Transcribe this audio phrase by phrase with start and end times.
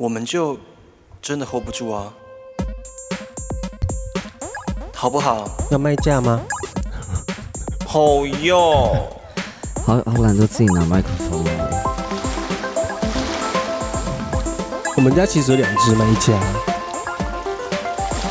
[0.00, 0.56] 我们就
[1.20, 2.10] 真的 hold 不住啊，
[4.94, 5.46] 好不好？
[5.70, 6.40] 要卖价吗？
[7.86, 8.94] 好哟，
[9.84, 11.50] 好好懒得自己拿麦克风哦。
[14.96, 16.32] 我们家其实有两只麦架，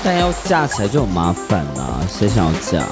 [0.04, 2.84] 但要架起来就很麻烦啦，谁想要架？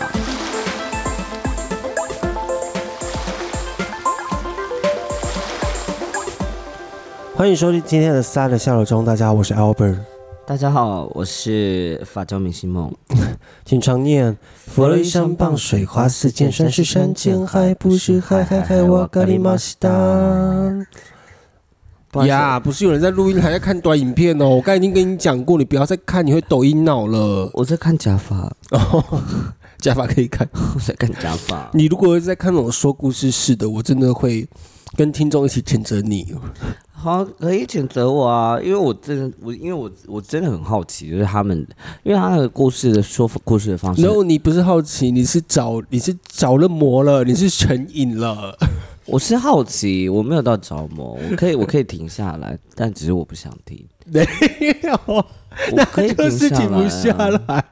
[7.38, 10.00] 欢迎收听今天的《三的下楼中》，大家好，我是 Albert，
[10.44, 12.92] 大家好，我是法教明星梦。
[13.64, 19.88] 请常念佛了一山傍水花似溅，山是山，见海不是海，海海我咖喱玛西达。
[22.26, 24.50] 呀，不是有人在录音，还在看短影片哦。
[24.50, 27.52] 我刚才已经跟你讲过，你不要再看，你会抖音脑了。
[27.54, 28.52] 我在看假发，
[29.78, 30.50] 假发可以看。
[30.74, 31.70] 我在看假发。
[31.72, 34.50] 你 如果在看那种说故事式的，我真的会
[34.96, 36.34] 跟听众一起谴责你。
[37.00, 41.56] 好，可以谴责我啊，因为我真的，我因为我我真的很好奇，就是他们，
[42.02, 48.58] 因为他那个故事的说故事的方式，然后你不是好奇，你是着你是着了魔了，你是成瘾了。
[49.06, 53.86] 我是好奇，我没有到着魔，我可以我可以停下来，但只是我不想停。
[54.06, 54.28] 没
[54.82, 57.66] 有，我可以就是停不下下来啊，来，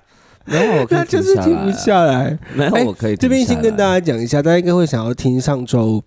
[0.45, 2.37] 没有，我可以那就是停不下来。
[2.53, 6.01] 没有，哎我可以这边先跟大家家讲一下，大家应该会想要听上周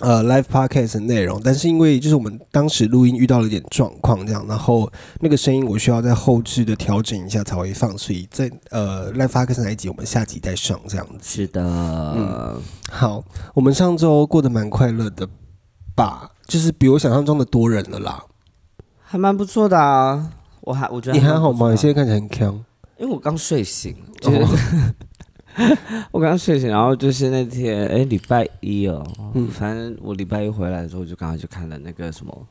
[0.00, 11.42] 呃 live podcast 的内容，但是因为就是我们当时录音遇到了一点状况，这样，然后那个声音我需要在后置的调整一下才会放，所以在呃 live podcast 那一集我们下集再上这样子。
[11.42, 13.24] 是的，嗯好，
[13.54, 15.28] 我们上周过得蛮快乐的
[15.94, 16.30] 吧？
[16.46, 18.22] 就是比我想象中的多人了啦。
[19.02, 20.32] 还蛮不错的啊。
[20.60, 21.70] 我还我觉得你还好吗？
[21.70, 22.52] 你现在看起来很强。
[22.98, 24.48] 因为我刚睡醒，就是、哦
[26.12, 32.46] 我刚睡醒，然后就是那天哎礼拜一哦，嗯反正我礼拜一回来的时候，我就刚刚去看了那个什么，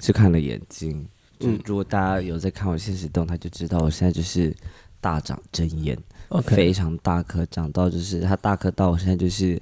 [0.00, 1.06] 去看了眼睛。
[1.38, 4.54] 就嗯如果大家有在看我现实动态，就知道我现在就是
[5.00, 5.98] 大长针眼
[6.28, 9.60] OK，非常大颗，长到就是它大颗到我现在就是。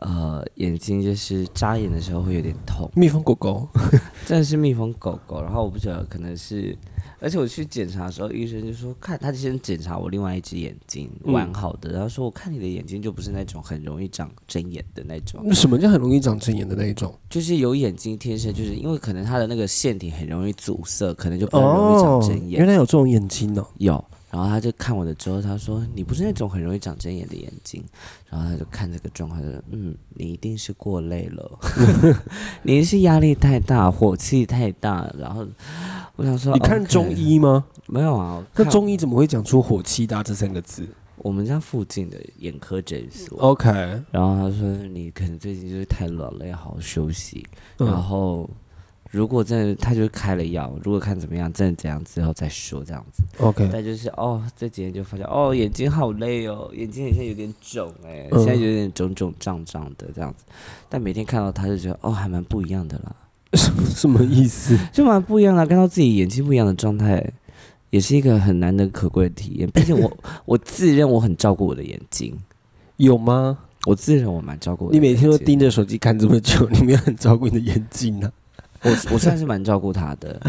[0.00, 3.68] 呃，眼睛就是眨眼的时候会有点痛，蜜蜂狗狗。
[4.24, 5.42] 真的是蜜蜂狗狗。
[5.42, 6.72] 然后我不晓得，可能是，
[7.20, 17.12] 而且我去检查的时候，医生就说看，他就先检查我另外一只眼睛嗯完好的，然后说我看你的眼睛就不是那种很容易长针眼的那种，什么叫很容易长针眼的那一种？
[17.28, 22.58] 就是有眼睛天生就是因为可能他的那个腺体很容易阻塞，可能就不太容易长针眼。
[22.60, 23.66] 哦原来有这种眼睛哦。
[23.78, 27.82] 有，然后他就看我的之后，他说你不是那种很容易长针眼的眼睛，
[28.28, 31.58] 然后他就看这个状况，就说嗯，你一定是过累了，
[32.62, 35.46] 你是压力太大，火气太大，然后
[36.18, 37.64] 我想说，你看中医吗？
[37.86, 38.44] 没有啊？
[38.56, 40.86] 那中医怎么会讲出火气大这三个字
[41.18, 43.70] 我们家附近的眼科诊所，？OK，
[44.10, 47.46] 然后他说你可能最近就是太冷了，要好好休息，
[47.78, 48.50] 然嗯，后。
[49.10, 50.70] 如果真的，他就开了药。
[50.84, 53.22] 如果看怎么样，真的怎样之后再说，这样子。
[53.38, 60.44] OK，但就是哦，这几天就发现哦，眼睛好累哦，眼睛好像有点肿哎、嗯现在有点肿肿胀胀的这样子。
[60.90, 63.16] 但每天看到他就觉得哦，还蛮不一样的啦，
[63.94, 64.78] 什么意思？
[64.92, 65.66] 就蛮不一样的。
[65.66, 67.32] 看到自己眼睛不一样的状态，
[67.90, 69.70] 也是一个很难得可贵的体验。
[69.70, 72.36] 毕竟我 我自认我很照顾我的眼睛，
[72.96, 73.58] 有吗？
[73.86, 78.30] 我自认我蛮照顾我的你每天都盯着手机看这么久，你没有很照顾你的眼睛呢？
[78.82, 80.40] 我我算是蛮照顾他的，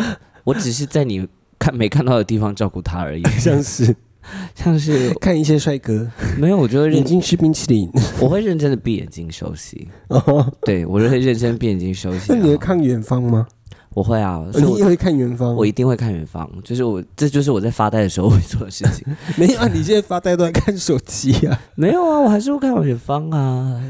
[0.43, 1.25] 我只是在你
[1.57, 3.95] 看没看到的地方照顾他而已，像是
[4.55, 7.89] 像是 看一些帅哥，没有，我就会认，眼睛吃冰淇淋。
[8.19, 9.87] 我会认真的闭眼睛休息。
[10.09, 12.25] 哦，对，我就会认真闭眼睛休息。
[12.29, 13.47] 那你会看远方吗？
[13.95, 15.55] 我会啊，所以我你也会看远方？
[15.55, 19.05] 我一定会看远方，就是我这就是我在发呆的时候会做的事情。
[19.35, 21.59] 没有啊，你现在发呆都在看手机啊。
[21.75, 23.81] 没有啊，我还是会看远方啊。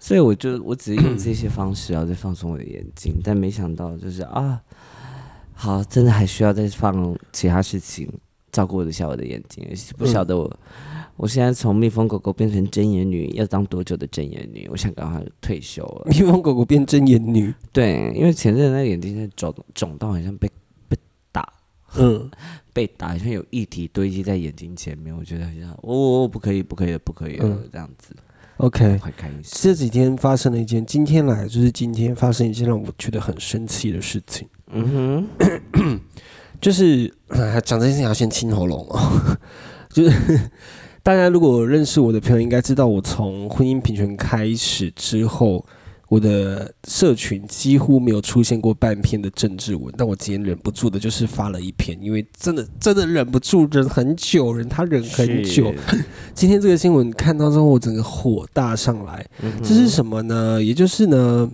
[0.00, 4.60] 所以我就我只是用这些方式然后在放松我的眼睛，但没想到就是啊，
[5.54, 8.08] 好，真的还需要再放其他事情
[8.58, 9.64] 照顾一下我的眼睛，
[9.96, 10.58] 不晓得我、
[11.14, 14.66] 我现在从蜜蜂狗狗变成针眼女，要当多久的针眼女？
[14.68, 16.06] 我想赶快退休了。
[16.10, 17.54] 蜜蜂狗狗变真眼女。
[17.72, 20.50] 对，因为前阵子那个眼睛在肿肿到好像被
[20.88, 20.96] 被
[21.30, 21.52] 打
[21.94, 22.28] 嗯，
[22.74, 28.12] 被打，好像有液体堆积在眼睛前面，我觉得好像哦，不可以，不可以，不可以这样子
[28.56, 28.98] ，OK。
[28.98, 29.56] 快看一下。
[29.62, 35.26] 这几天发生了一件，今天来就是今天发生一件让我觉得很生气的事情，嗯
[35.72, 36.00] 哼，
[36.60, 39.36] 就是呃 讲这件事情要先清喉咙哦，
[39.90, 40.40] 就是
[41.02, 45.64] 大家如果认识我的朋友应该知道，我从婚姻平权开始之后，
[46.08, 55.72] 我的社群几乎没有出现过半篇的政治文，但我今天忍不住的就是发了一篇，因为真的真的忍不住，忍很久，忍他忍很久。
[56.34, 59.24] 今天这个新闻看到之后，我整个火大上来。
[59.62, 60.62] 这是什么呢？
[60.62, 61.50] 也就是呢，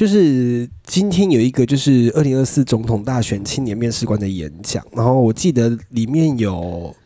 [0.00, 6.96] 就是今天有一个就是二零二四总统大选青年面试官的演讲，然后我记得里面有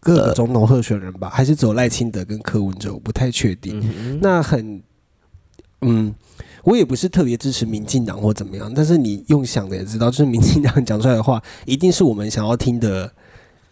[0.00, 3.80] 各个总统候选人吧，还是走赖清德跟柯文哲，我不太确定。
[3.80, 4.82] 嗯那很，
[5.82, 6.12] 嗯，
[6.64, 13.08] 我也不是特别支持民进党或怎么样，但是你用想的也知道，就是民进党讲出来的话，一定是我们想要听的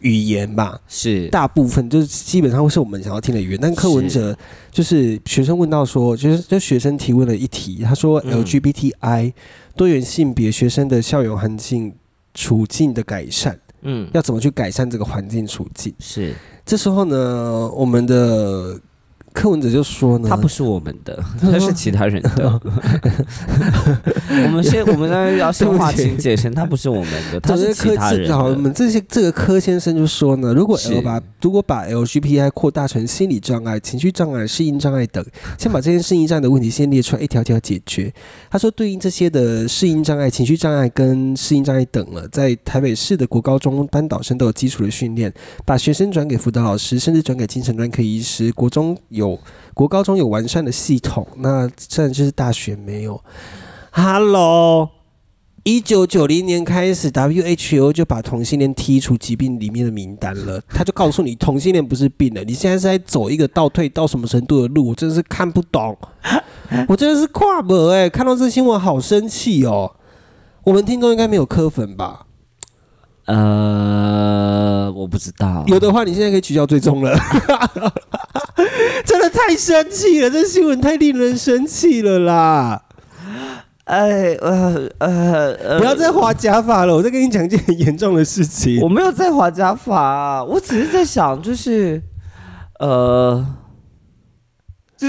[0.00, 0.80] 语言吧。
[0.88, 1.28] 是。
[1.28, 4.36] 大部分就是基本上会是我们想要听的语言，但柯文哲
[4.70, 8.44] 就是学生问到说，就是就学生提问了一题，他说嗯。
[8.44, 9.32] LGBTI
[9.76, 11.94] 多元性别学生的校园环境
[12.34, 14.08] 处境的改善，嗯。
[14.12, 15.94] 要怎么去改善这个环境处境？
[15.98, 16.34] 是，
[16.66, 18.78] 这时候呢，我们的
[19.32, 22.60] 柯文哲就说呢，他不是我们的， 他是其他人的。
[24.30, 28.54] 我们先，我们呢要先划清界限，他不是我们的，他是其他人这好，我。
[28.54, 35.24] 们这些这个柯先生就说呢，如果是 L 把如果把 LGBTI 扩大成心理障碍、情绪障碍、适应障碍等，
[35.58, 38.12] 先把这些适应障碍的问题先列出来，一条条解决。
[38.50, 45.32] 他说，对应这些的适应障碍、情绪障碍跟适应障碍等了，在台北市的国高中班导生都有基础的训练，
[45.64, 48.52] 把学生转给辅导老师，甚至转给精神专科医师。
[48.52, 49.38] 国中有有
[49.74, 53.22] 国高中有完善的系统，那现在就是大学没有。
[53.92, 54.88] Hello。
[55.62, 60.58] 一九九零年开始，WHO 就把同性恋剔除疾病里面的名单了。
[60.68, 62.42] 他就告诉你，同性恋不是病了。
[62.44, 64.88] 你现在是在走一个倒退到什么程度的路？
[64.88, 65.94] 我真的是看不懂，
[66.88, 69.94] 我真的是跨博哎、看到这新闻好生气哦。
[70.64, 72.26] 我们听众应该没有磕粉吧？
[73.32, 77.16] 呃，我不知道，有的话，你现在可以取消追踪了。
[79.06, 82.82] 真的太生气了，这新闻太令人生气了啦！
[83.84, 88.88] 哎呃呃呃，不要再划假发了，我再跟你讲一件很严重的事情我。
[88.88, 92.02] 没有在划假发、啊，我只是在想，就是
[92.80, 93.46] 呃，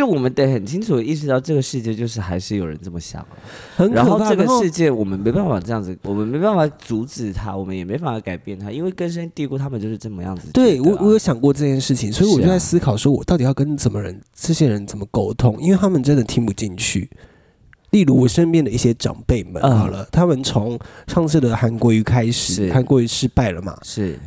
[0.01, 3.21] 就是我们得很清楚的意识到，这个世界就是还是有人这么想。
[3.21, 3.27] 啊、
[3.75, 4.01] 很可怕。
[4.01, 17.07] 然后这个世界我们没办法这样子，我们没办法阻止他，我们也没办法改变他，因为根深蒂固，他们就是这么样子、对我，我有有想过这件事情，所以我就在思考，说我到底要跟怎么人这些人怎么沟通，因为他们真的听不进去。
[17.92, 24.18] 例如我身边的一些长辈们，嗯好了，他们从上次的韩国瑜开始，韩国瑜失败了嘛，是。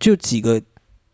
[0.00, 0.60] 就几个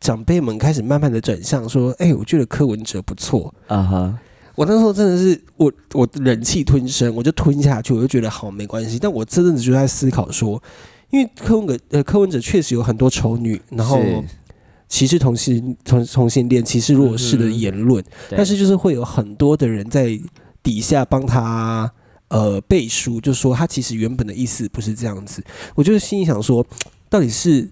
[0.00, 3.54] 长辈们开始慢慢的转向说，哎、我觉得柯文哲不错。
[3.68, 4.18] 啊哈，
[4.54, 8.98] 我那时候真的是我我忍气吞声，我就吞下去，我就觉得好没关系。
[8.98, 10.60] 但我这阵子就在思考说，
[11.10, 14.00] 因为柯文哲呃柯文哲确实有很多丑女，然后
[14.88, 20.18] 歧视同性同同性恋、歧视弱势的言论，对但是就是会有很多的人在
[20.62, 21.92] 底下帮他
[22.28, 25.44] 呃背书，就说他其实原本的意思不是这样子。
[25.74, 26.66] 我就是心里想说，
[27.08, 27.70] 到底是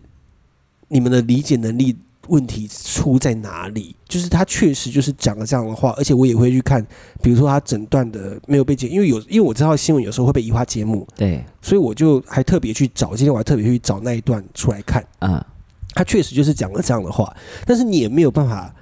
[0.88, 1.96] 你们的理解能力
[2.28, 3.94] 问题出在哪里？
[4.08, 6.86] 就是他确实就是讲了这样的话，而且我也会去看，
[7.22, 15.04] 比如说他整段的没有被剪，因为有因为我知道新闻有时候会被移花接木，对所以我就还特别去找，今天我还特别去找那一段出来看。
[15.18, 15.44] 啊，
[15.94, 17.34] 他确实就是讲了这样的话，
[17.66, 18.74] 但是你也没有办法。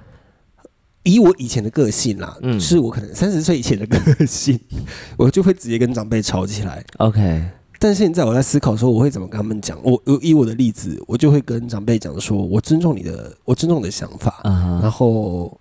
[1.03, 4.59] 以我以前的个性啦，嗯是我可能三十岁以前的个性，
[5.15, 6.83] 我就会直接跟长辈吵起来。
[6.97, 7.45] OK，
[7.79, 9.77] 但现在我在思考说，我会怎么跟他们讲。
[9.83, 15.57] 我我以我的例子，我就会跟长辈讲说，我尊重你的，我尊重你的想法，啊然后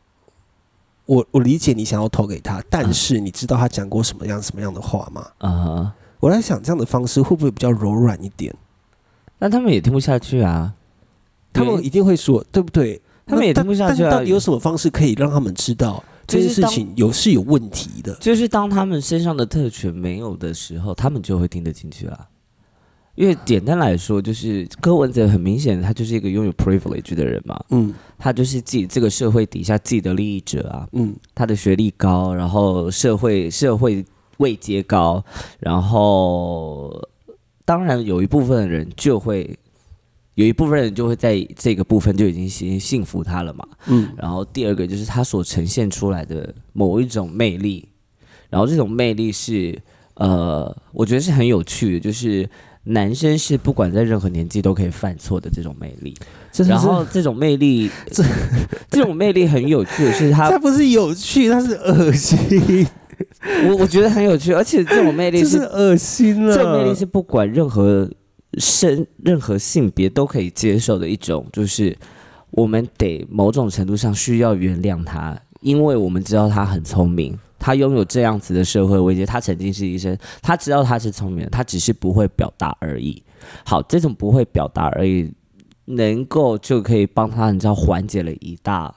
[1.07, 5.27] 我我理解你想要投给他，但是你知道他讲过什么样什么样的话吗？
[5.39, 8.55] 哈啊哈，我在想这样的方式会不会比较柔软一点？
[9.39, 10.73] 那他们也听不下去啊，
[11.53, 13.01] 他们一定会说，对不对？
[13.27, 18.15] 他们也听不下去啊但但是到底有什么方式可以让他们知道这件事情有是有问题的？
[18.21, 22.29] 就是当他们身上的特权没有的时候，他们就会听得进去了。
[23.15, 34.05] 因为简单来说，就是柯文哲很明显，他就是一个拥有 privilege 的人嘛，嗯他就是自己这个社会底下自己的利益者啊，嗯他的学历高，然后社会社会
[34.37, 35.25] 位阶高，
[35.59, 36.93] 然后
[37.65, 39.59] 当然有一部分人就会
[40.37, 43.67] 有一部分人就会在这个部分就已经幸幸福他了嘛。
[43.89, 47.89] 嗯然后第二个就是他所呈现出来的某一种魅力，
[48.49, 49.77] 然后这种魅力是
[50.15, 52.49] 呃，我觉得是很有趣的，就是
[52.85, 56.15] 男生是不管在任何年纪都可以犯错的这种魅力。
[56.67, 58.25] 然后这种魅力，这
[58.91, 62.39] 这种魅力很有趣的是他他不是有趣，他是恶心，
[63.69, 66.55] 我我觉得很有趣，而且这种魅力就是 是恶心了。
[66.55, 68.11] 这种魅力是不管任何
[68.57, 71.97] 生任何性别都可以接受的一种，就是
[72.51, 83.23] 我们得某种程度上需要原谅他，因为我们知道他很聪明，他拥有这样子的社会危机，他曾经是医生，他知道他是聪明的，他只是不会表达而已。
[83.65, 85.33] 好，这种不会表达而已，
[85.85, 88.95] 能够就可以帮他，你知道缓解了一大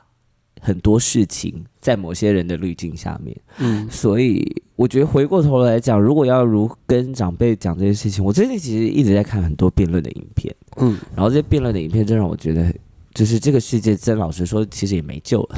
[0.60, 3.36] 很多事情，在某些人的滤镜下面。
[3.58, 12.74] 嗯所以我觉得回过头来讲，如果要如跟长辈讲这些事情，我最近其实一直在看很多辩论的影片，嗯，然后这些辩论的影片真让我觉得，
[13.14, 15.56] 就是这个世界真老实说，其实也没救了。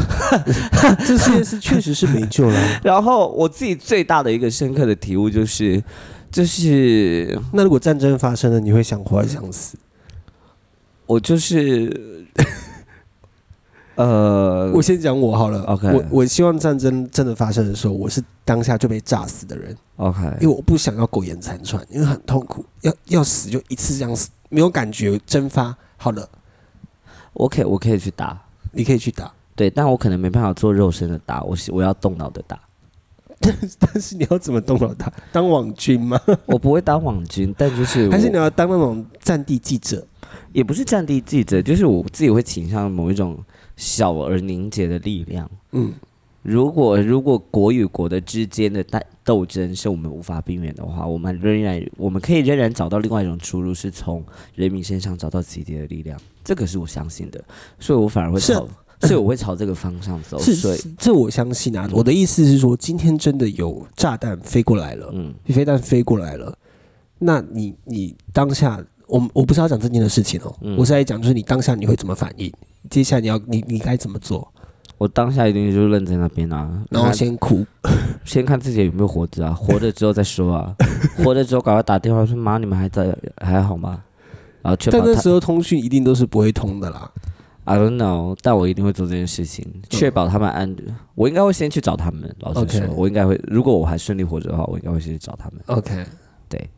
[1.06, 2.60] 这世界是确实是没救了。
[2.84, 5.84] 然后我自己最大的一个深刻的体悟就是，
[6.32, 9.78] 就是那如果战争发生了，你会想活还是想死？
[11.06, 12.26] 我就是，
[13.96, 15.62] 呃，我先讲我好了。
[15.64, 25.76] OK 我我希望战争真的发生的时候，我是当下就被炸死的人，OK，因为我不想要苟延残喘，因为很痛苦，要要死就一次这样死，没有感觉蒸发。
[25.98, 26.28] 好了，
[27.34, 32.60] 我可以我可以去打，你可以去打，对，但我可能没办法做肉身的打，我是我要动脑的打。
[33.80, 35.12] 但是你要怎么动脑打？
[35.32, 36.20] 当网军吗？
[36.46, 40.06] 我不会当网军，但就是我还是你要当那种战地记者？
[40.54, 43.38] 也不是战地记者，就是我自己会倾向某一种
[43.82, 45.50] 小而凝结的力量。
[45.72, 45.92] 嗯，
[46.44, 54.24] 如果如果国与国的之间的斗斗争是我们无法避免的话，我们仍然我们可以仍然找到另外一种出路，是从
[54.54, 57.44] 人民身上找到集体的力量，这个是我相信的，
[57.80, 58.68] 所以我反而会是朝，
[59.02, 60.38] 所以我会朝这个方向走。
[60.38, 61.90] 是所以，这我相信啊。
[61.92, 66.56] 我的意思是说，今天真的有炸弹飞过来了，嗯，飞弹飞过来了，
[67.18, 72.52] 那你你当下，我我不是要讲这件的事情哦，嗯我是在讲就是你当下你会怎么反应，
[72.90, 74.52] 接下来你要你你该怎么做，
[74.98, 77.66] 我当下一定就愣在那边啊，然后先哭，
[78.26, 80.76] 先看自己有没有活着啊，活着之后再说啊，
[81.24, 84.04] 活着之后赶快打电话说妈，你们还在还好吗？
[84.62, 87.12] 然后确保他但那时候通讯一定都是不会通的啦。
[87.64, 90.76] I don't know，但我一定会做这件事情，确保他们安。
[91.14, 92.36] 我应该会先去找他们。
[92.40, 95.62] 老实说我应该会，如果我还顺利活着的话，我应该会先去找他们。
[95.68, 96.04] OK，
[96.50, 96.70] 对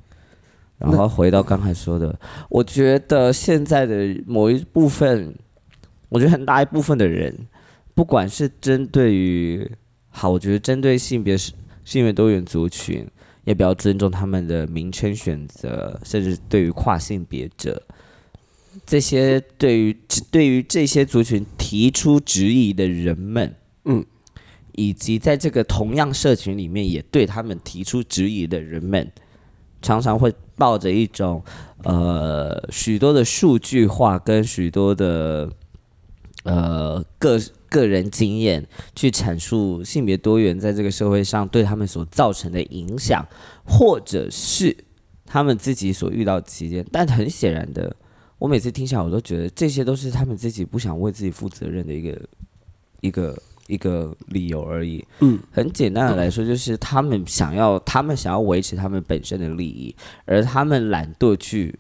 [0.77, 2.13] 然后回到刚才说的，
[2.50, 3.95] 我觉得现在的
[4.27, 5.33] 某一部分，
[6.13, 7.36] 我觉得很大一部分的人，
[7.96, 9.67] 不管是针对于
[10.10, 11.51] 好，我觉得针对性别是
[11.84, 13.08] 性别多元族群，
[13.46, 17.82] 也比较尊重他们的名称选择，甚至对于跨性别者，
[18.86, 19.98] 这些对于
[20.29, 23.55] 对于这些族群提出质疑的人们，
[23.86, 24.05] 嗯，
[24.74, 29.12] 以及在这个同样社群里面也对他们提出质疑的人们，
[29.82, 31.43] 常常会抱着一种
[31.86, 35.51] 呃许多的数据化跟许多的
[36.43, 43.25] 呃个个人经验去阐述性别多元在这个社会上对他们所造成的影响，
[43.65, 44.75] 或者是
[45.25, 46.85] 他们自己所遇到的期间。
[46.91, 47.95] 但很显然的，
[48.38, 52.21] 我每次听下来，我都觉得这些都是他们自己不想为自己负责任的一个
[53.01, 55.03] 一个一个理由而已。
[55.21, 59.95] 嗯，很简单的来说，就是他们想要，他们想要维持他们本身的利益，
[60.25, 61.79] 而他们懒惰去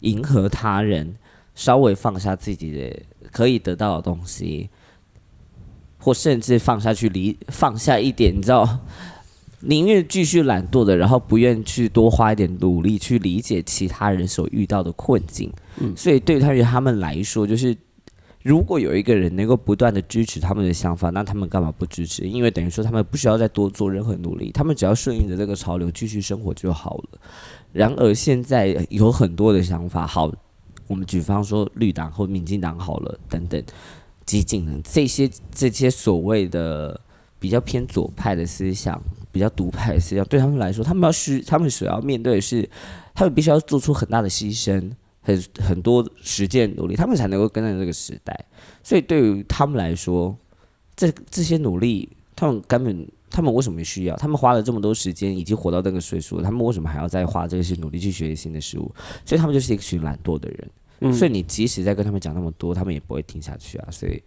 [0.00, 1.16] 迎合他人，
[1.54, 3.02] 稍微放下自己的
[3.32, 4.68] 可以得到的东西，
[5.98, 8.68] 或甚至放下去理放下一点，你知道。
[9.60, 15.52] 宁愿继续懒惰的，然后不愿去多花一点努力去理解其他人所遇到的困境。
[15.80, 17.76] 嗯所以对于他们来说，就是
[18.44, 22.28] 如果有一个人能够不断的支持他们的想法，那他们干嘛不支持？
[22.28, 27.18] 因为等于说他们不需要再多做任何努力，他们只要顺应着这个潮流继续生活就好了。
[27.72, 30.32] 然而现在有很多的想法，好，
[30.88, 33.62] 我们举方说绿党或民进党好了，等等，
[34.26, 37.00] 激进的这些这些所谓的
[37.38, 42.68] 比较偏左派的思想，比较独派的思想，对他们来说，他们要需他们所要面对的是，
[43.14, 44.90] 他们必须要做出很大的牺牲。
[45.20, 48.46] 很很多实践努力，他们才能够跟上这个时代。
[48.82, 50.34] 所以对于他们来说，
[50.96, 54.16] 这这些努力，他们根本他们为什么需要？
[54.16, 58.90] 他们花了这么多时间，已经活到这个岁数了，他们为什么还要再花这些努力去学习新的事物？
[59.24, 60.70] 所以他们就是一群懒惰的人。
[61.00, 63.88] 嗯所以你即使在跟他们讲那么多，他们也不会听下去啊。
[63.88, 64.20] 所以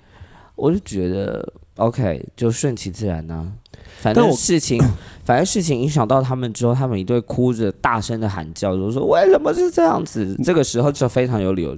[0.55, 3.51] 我就觉得，OK，就顺其自然呢、
[3.99, 4.81] 反正事情，
[5.25, 10.33] 反正事情影响到他们之后，他们一定会哭着大声的喊叫，就说为什么是这样子？
[10.45, 11.77] 这个时候就非常有理由，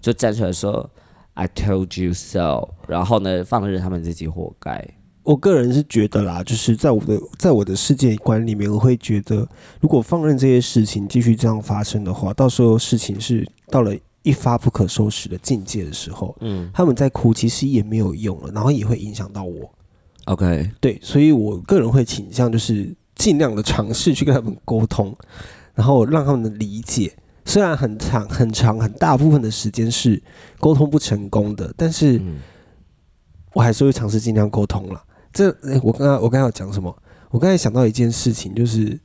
[0.00, 0.88] 就站出来说
[1.34, 4.97] “I told you so”，然后呢，放任他们自己活该。
[5.28, 9.46] 我个人是觉得啦，就是在我的在我的世界观里面，我会觉得，
[9.78, 19.70] 如果放任这些事情继续这样发生的话，到时候事情是到了一发不可收拾的境界的时候，嗯他们在哭其实也没有用了，然后也会影响到我。
[20.24, 25.14] ，OK，对，所以我个人会倾向就是尽量的尝试去跟他们沟通，
[25.74, 27.12] 然后让他们的理解。
[27.44, 30.22] 虽然很长、很长、很大部分的时间是
[30.58, 32.38] 沟通不成功的，但是嗯
[33.52, 35.04] 我还是会尝试尽量沟通了。
[35.32, 36.94] 这，诶我刚刚我刚刚要讲什么？
[37.30, 38.98] 我刚才想到一件事情，就是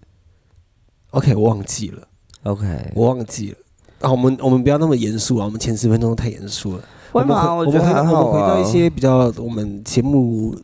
[1.11, 2.07] ，OK，我忘记了
[2.43, 3.57] ，，OK，我忘记了。
[3.99, 6.83] 啊，我们我们不要那么严肃啊，我们前十分钟太严肃了。
[7.11, 7.53] 会吗？
[7.53, 10.55] 我们回觉得还好我们回我们回到一啊些比较我们节目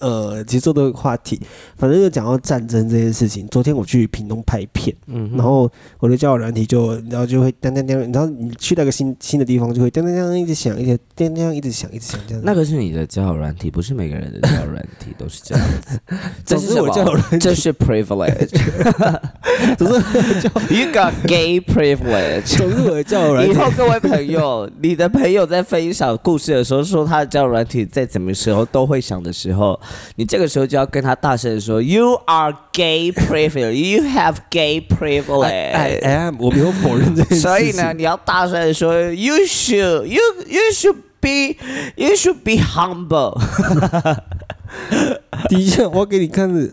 [0.00, 1.40] 呃节奏的话题，
[1.76, 3.46] 反正就讲到战争这件事情。
[3.48, 12.46] 昨天我去屏东拍片，嗯，然后我的交友软体就，然后就会当当当，然后你去那个新新的地方就会当当当一直响，一直当当一直响，一直响这样子。
[12.46, 16.00] 那个是你的交友软体，不是每个人的交友软体都是这样子。
[16.44, 18.48] 这是我交友软体这是 privilege。
[19.76, 19.94] 总之
[20.74, 22.56] You got gay privilege。
[22.56, 29.78] 总之我的交友软体，以后各位朋友，你的朋友在分享故事的时候，说他的交友软体在什么时候都会响的时候，
[30.16, 33.72] 你这个时候就要跟他大声的说：“You are gay privilege.
[33.72, 37.40] You have gay privilege.” am，我没有否认这件事情。
[37.40, 41.56] 所以呢，你要大声的说：“You should, you you should be,
[41.96, 43.40] you should be humble.”
[45.48, 46.70] 等一下，我给你看的。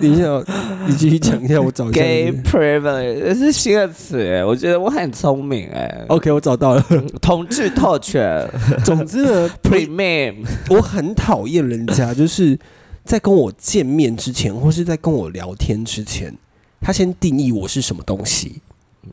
[0.00, 0.44] 等一下哦，
[0.88, 2.00] 你继续讲一下，我找一下。
[2.00, 6.04] Gay privilege 这是新的词哎，我觉得我很聪明哎。
[6.08, 6.84] OK，我找到了。
[7.20, 8.48] 同志特权
[8.84, 12.58] 总之呢，， premium，我很讨厌人家就是
[13.04, 16.34] 在跟我见面之前，或是在跟我聊天之前，
[16.80, 18.60] 他先定义我是什么东西。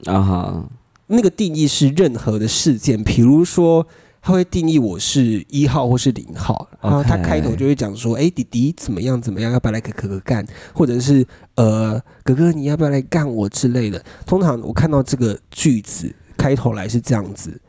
[0.05, 0.65] 啊哈，
[1.05, 3.85] 那个定义是任何的事件，比如说
[4.21, 14.03] 他会定义我是一号或是零号，然后他开头就会讲说：“哎、弟弟怎么样怎么样，要不要来给哥哥干？”或者是呃，哥哥你要不要来干我之类的。
[14.25, 17.59] 通常我看到这个句子开头来是这样子。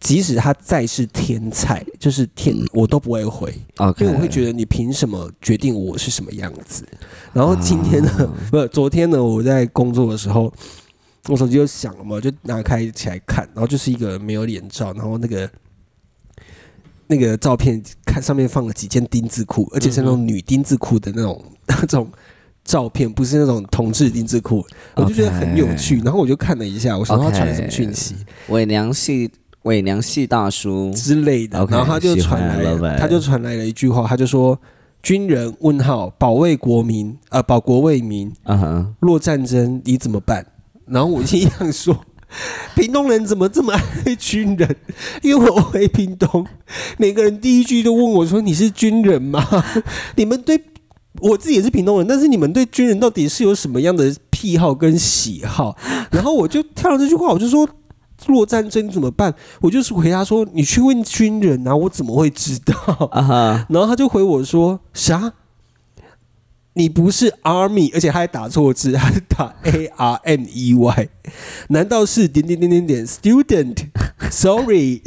[0.00, 3.50] 即使他再是天才，就是天，我都不会回
[3.96, 6.86] 因为我会觉得你凭什么决定我是什么样子？
[7.32, 10.52] 然后今天呢， 不是昨天呢，我在工作的时候，
[11.28, 15.50] 我手机就响了嘛，就拿开起来看，然后就是一个没有脸照，然后那个
[17.06, 22.08] 那个照片看上面放了几件丁字裤，而且是那种女丁字裤的那种 那种
[22.62, 24.64] 照片，不是那种同志丁字裤，
[24.96, 25.98] 我就觉得很有趣。
[26.00, 28.14] 然后我就看了一下，我想说他传了什么讯息。
[28.48, 29.30] 伪娘系
[29.62, 34.58] 伪娘系大叔，之类的，然后他就传来了，他就传来了一句话，他就说
[35.02, 40.46] ：“军人问号保卫国民，呃，保国为民，嗯哼，若战争你怎么办？”
[40.86, 42.04] 然后我心想说。
[42.74, 44.76] 屏东人怎么这么爱军人？
[45.22, 46.44] 因为我回屏东，
[46.98, 49.46] 每个人第一句都问我说：“你是军人吗？”
[50.16, 50.60] 你们对
[51.20, 55.76] 我自己也是屏东人，但是你们对军人到底是有什么样的癖好跟喜好？
[56.10, 57.68] 然后我就跳了这句话，我就说
[58.26, 63.08] ：“若战争怎么办？”我就是回答说：“你去问军人啊，我怎么会知道？”
[63.70, 65.34] 然后他就回我说：“啥？
[66.74, 71.08] 你不是 army，而且他还打错字，还打 a r m e y，
[71.68, 75.00] 难道是点点点点点 student？Sorry，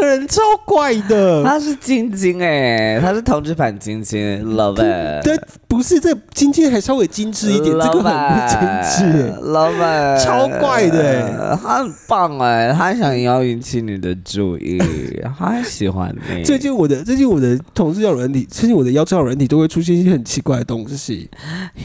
[0.00, 1.42] 个人超怪的。
[1.44, 9.22] 他是晶晶哎，他是同志版晶晶，love it，对，不是这晶晶还稍微精致一点，这个很不精致。
[9.22, 9.36] 欸。
[9.42, 11.02] ，love it，超怪的。
[11.02, 14.78] 欸他很棒哎，他想要引起你的注意，
[15.38, 21.28] 他喜欢你， 最近我的最近我的同事交友软体，最近我的腰交友软体都会出现一些很奇怪的东西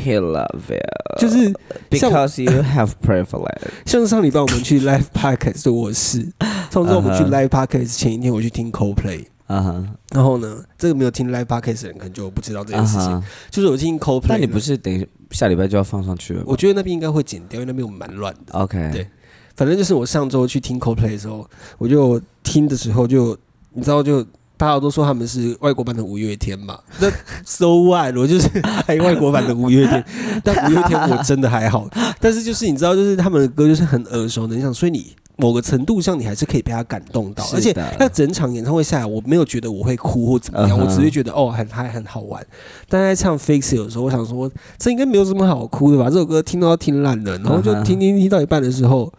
[0.04, 1.45] ，he love it，就是
[1.91, 6.28] 像 because you have privilege，像上礼拜我们去 live podcast 的我是，
[6.69, 18.53] 上周我们去 live podcast 前一天我去听 Coldplay，啊哈，然后呢，这个没有听 live podcast 的人可能就不知道这件啊事情，哈，就是我听 Coldplay，那你不是等下礼拜就要放上去了我觉得那边应该会剪掉，因为那边我蛮乱的。
[18.53, 19.07] ？OK，对
[19.55, 23.37] 反正就是我上周去听 Coldplay 的时候，我就听的时候就
[23.73, 24.25] 你知道就。
[24.57, 27.09] 大家都说他们是外国版的五月天嘛，那
[27.43, 28.15] so what？
[28.15, 28.47] 我就是
[28.85, 30.05] 还外国版的五月天，
[30.43, 31.89] 但五月天我真的还好。
[32.19, 37.43] 但是就是你知道，就是他们的歌就是很耳熟能详，所以你某个程度上你还是可以被他感动到。
[37.53, 42.45] 而且那整场演唱会下来，我没有觉得我会哭或怎么样，我只会觉得哦很嗨很好玩。
[42.87, 46.09] 但在唱 Fix 的时候，我想说这应该没有什么好哭的吧？
[46.09, 49.11] 这首歌听到要听烂了，然后就听听听到一半的时候，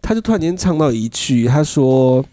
[0.00, 2.24] 他就突然间唱到一句，他说：“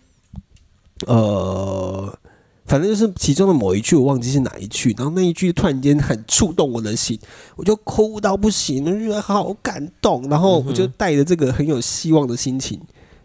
[1.08, 2.18] 呃，
[2.66, 4.94] 反正就是其中的某一句，我忘记是哪一句。
[4.98, 7.20] 然后那一句突然间很触动我的心，
[7.56, 10.28] 我就哭到不行，觉得好感动。
[10.30, 12.82] 然后我就带着这个很有希望的心情，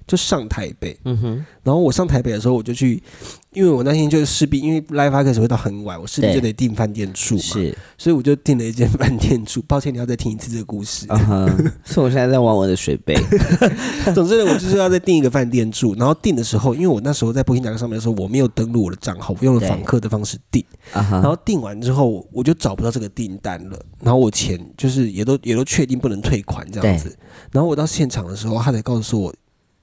[0.07, 0.98] 就上台北。
[1.05, 3.03] 嗯哼，然后我上台北的时候，我就去，
[3.52, 9.60] 因为我那天就是势必因为 live podcast 会到很晚，我势必就得订饭店住嘛，是，所以我就订了一间饭店住。
[9.66, 11.04] 抱歉，你要再听一次这个故事。
[11.10, 11.46] 啊哈，
[11.84, 13.14] 所以我现在在玩我的水杯，
[14.14, 15.96] 总之呢，我就是要再订一个饭店住。
[15.96, 20.64] 然后订的时候，因为我那时候在 Booking 上面的时候，我没有登录我的账号，我用了访客的方式订。
[20.92, 23.76] 然后订完之后，我就找不到这个订单了。
[24.00, 27.16] 然后我钱就是也都也都确定不能退款这样子。
[27.50, 29.34] 然后我到现场的时候，他才告诉我，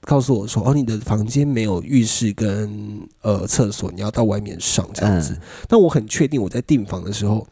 [0.08, 5.34] 告诉我说：“哦，你的房间没有浴室跟呃厕所，你要到外面上这样子。
[5.34, 7.46] 嗯但我很确定我在订房的时候。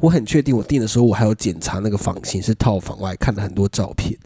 [0.00, 4.16] 我很确定，我订的时候我还有检查那个房型是套房，我还看了很多照片。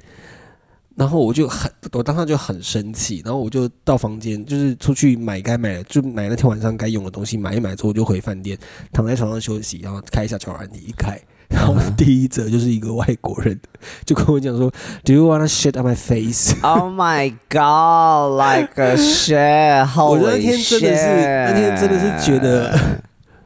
[0.97, 8.59] 然后我就很，我当时就很生气，然后我就到房间，就是出去买该买的，就买那天晚上该用的东西，买一买之后我就回饭店，
[8.93, 11.19] 躺在床上休息，然后开一下交友软体一开，
[11.53, 13.59] 然后第一则就是一个外国人
[14.07, 14.71] 就跟我讲说，
[15.05, 20.01] Do you wanna shit on my face？Oh my god, like a shit！
[20.01, 22.79] 我那天真的是那天真的是觉得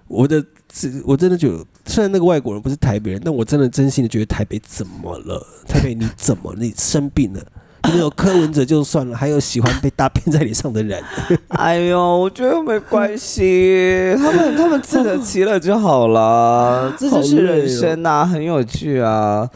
[0.06, 5.46] 我的，是我真的觉得，虽然那个外国人不是台北人，但我真的真心的觉得台北怎么了？
[5.66, 6.58] 台北你怎么了？
[6.60, 7.40] 你生病了？
[7.86, 11.02] 你没有柯文哲就算了，还有喜欢被大骗在脸上的人。
[11.48, 19.48] 哎呦，我觉得没关系，他们他们自得其乐就好了， 这就是人生呐、很有趣啊。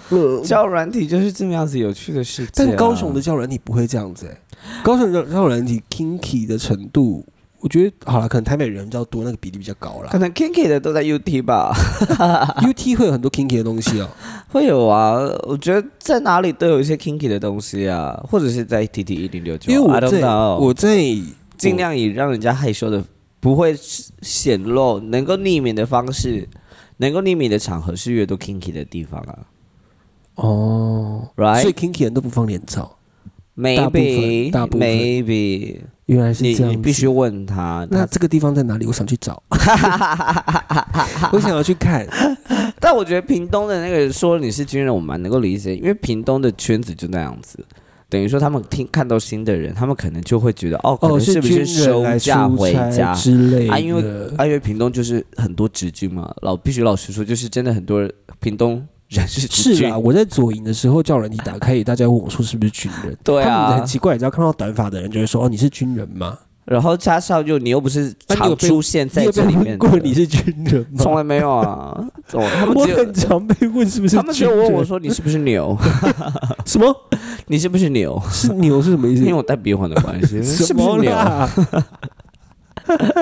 [0.44, 2.50] 教软体就是这么样子有趣的事情、啊。
[2.54, 4.36] 但高雄的教软体不会这样子、欸，
[4.82, 7.24] 高雄的教软体 kinky 的程度，
[7.60, 10.18] 我觉得好了，可能台北人比较多，那个比例比较高啦可。
[10.18, 11.74] 能 Kinky 的都在 UT 吧，
[12.62, 14.08] UT 会有很多 kinky 的东西哦、
[14.48, 15.18] 会有啊。
[15.42, 20.96] 我觉得在哪里都有一些 Kinky 的东西啊，或者是在 TT 一零六九，因为我在我在
[21.56, 23.02] 尽量以让人家害羞的、
[23.40, 23.74] 不会
[24.22, 26.48] 显露、能够匿名的方式，
[26.98, 29.38] 能够匿名的场合是越多 Kinky 的地方啊
[30.36, 31.62] 哦，，right？
[31.62, 32.96] 所以 kinky 人都不放脸照，
[33.76, 38.86] 大部分 Maybe 大部分 maybe 原来是你这样子你必须问他，那这个地方在哪里？
[38.86, 39.42] 我想去找，
[41.32, 42.06] 我想要去看。
[42.80, 47.62] 但我觉得屏东的那个说你是军人，我蛮能够理解，因为屏东的圈子就那样子。
[48.08, 53.12] 等于说，他们听看到新的人，他们可能就会觉得，哦，可哦，能是不是休假回家？
[53.12, 53.72] 之类的？
[53.74, 54.02] 啊因为
[54.38, 63.16] 啊，因为屏东就是很多直军嘛，老必须老实说，就是真的很多人屏东人是是啊，，我在左营的时候，叫人你打开，大家问我说是不是军人？
[63.24, 66.36] 对啊他们很奇怪，只要看到短发的人，就会说哦，你是军人吗？
[66.66, 70.98] 然后加上就你又不是常出现在这里面，问过你是军人吗？
[70.98, 71.96] 从来没有啊，
[72.34, 75.74] 哦他们我只有很常被问是不是他们只有问我说你是不是牛，
[76.66, 76.94] 什么
[77.46, 78.22] 你是不是牛？
[78.30, 79.22] 是牛是什么意思？
[79.22, 81.16] 因为我戴鼻环的关系，是 什么不是牛？
[82.88, 83.14] 啦？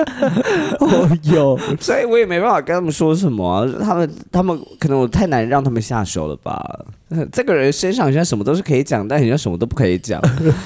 [0.79, 6.85] 哦哟， 所以我也没办法跟他们说什么啊、他们他们可能我太难让他们下手了吧？
[7.09, 10.21] 呃 这个人身上好像什么都是可以讲，但好像什么都不可以讲，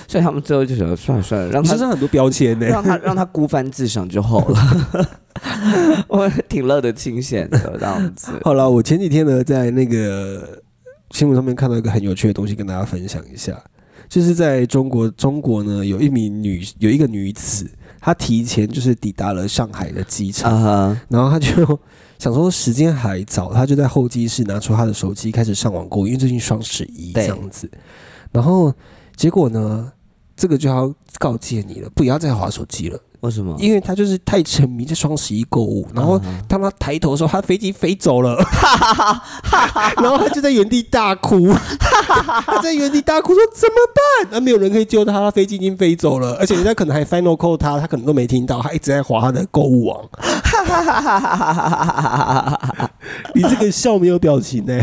[0.07, 2.65] 所以他们最后就想算了算了，让他身上很多标签呢。
[2.65, 5.07] 让他让他孤帆自赏就好了。
[6.07, 8.31] 我挺乐得清闲的这样子。
[8.43, 10.59] 好了，我前几天呢，在那个
[11.11, 13.57] 新闻上面看到一个很有趣的东西，跟大家分享一下。
[14.09, 17.69] 就是在中国，中国呢有一名女有一个女子，
[18.01, 21.79] 她提前就是抵达了上海的机场，啊然后他就
[22.17, 27.69] 想说时间还早，他就在候机室拿出他的手机开始上网购，因为最近双十一这样子。
[28.31, 28.73] 然后
[29.15, 29.91] 结果呢，
[30.35, 33.55] 这个就要告诫你了，不要再划手机了，为什么？
[33.59, 38.35] 因为他就是太沉迷在双十一购物，然后啊当他抬头的时候，他飞机飞走了，
[40.01, 41.53] 然后他就在原地大哭，
[42.45, 44.01] 他在原地大哭说怎么办？
[44.31, 50.01] 那、没有人可以救他，他飞机已经飞走了，而且人家可能还 final call 他，他可能都没听到，他一直在划他的购物网。
[53.35, 54.79] 你这个笑没有表情呢、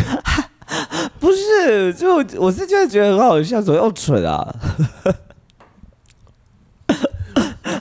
[1.19, 4.55] 不是，就我是真的觉得很好笑，怎么又蠢啊？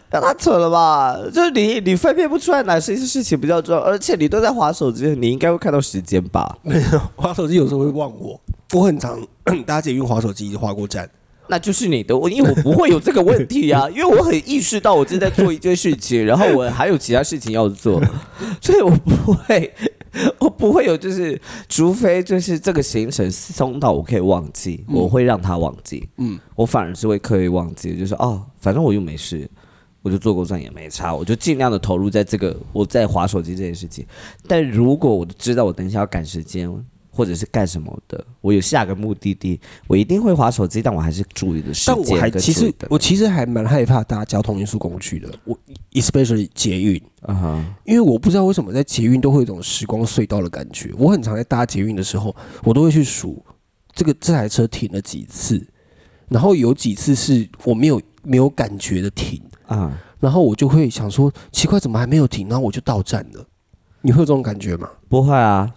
[0.09, 1.17] 让他扯了吧？
[1.33, 6.57] 就是你，你分辨不出来哪些事情比较重要，而且你都在划手机，你应该会看到时间吧？
[6.63, 8.39] 没有，划手机有时候会忘我，
[8.73, 9.19] 我很常
[9.65, 11.09] 搭捷运划手机划过站。
[11.49, 18.01] 那就是你的，我因为我不会有这个问题啊， 因为我很意识到我正在做一件事情，然后我还有其他事情要做，
[18.61, 19.73] 所以我不会，
[20.39, 29.49] 我不会有就是，除非就是这个行程松到我可以忘记，嗯我会让他忘记，嗯，我反而是会刻意忘记，就是哦，反正我又没事。
[30.07, 34.05] 我就坐过站也没差，我就尽量的投入在这个我在划手机这件事情。
[34.47, 36.73] 但如果我知道我等一下要赶时间，
[37.11, 45.57] 或者是干什么的，我有下个目的地，我一定会划手机，但我还是注意的时但间我还其实跟注意的我其实还蛮害怕搭交通运输工具的，我
[45.91, 47.01] especially 捷运。
[47.23, 50.93] 啊哈，因为我不知道为什么在捷运都会有一种时光隧道的感觉。
[50.97, 53.43] 我很常在搭捷运的时候，我都会去数
[53.93, 55.67] 这个这台车停了几次，
[56.29, 63.45] 然后有几次是我没有没有感觉的停，啊，然后我就会想说奇怪怎么还没有停，然后我就到站了。
[64.01, 64.89] 你会有这种感觉吗？
[65.09, 65.73] 不会啊，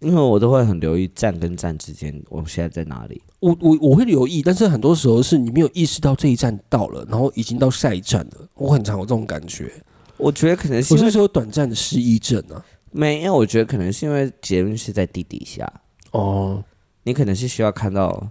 [0.00, 3.20] 因为我都会很留意站跟站之间，我现在在哪里。
[3.40, 8.48] 我我我会留意，但是很多时候是你没有意识到这一站到了，然后已经到下一站了。
[8.54, 9.70] 我很常有这种感觉，
[10.16, 12.64] 我觉得可能是我是说短暂的失忆症啊。
[12.92, 15.70] 没有，我觉得可能是因为捷运是在地底下，
[16.12, 16.62] 哦，
[17.02, 18.28] 你可能是需要看到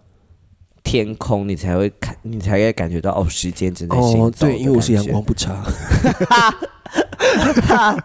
[0.92, 5.64] 天空，你才会看，你才会感觉到哦，时间正在行哦，走的对，因为我是阳光，不差。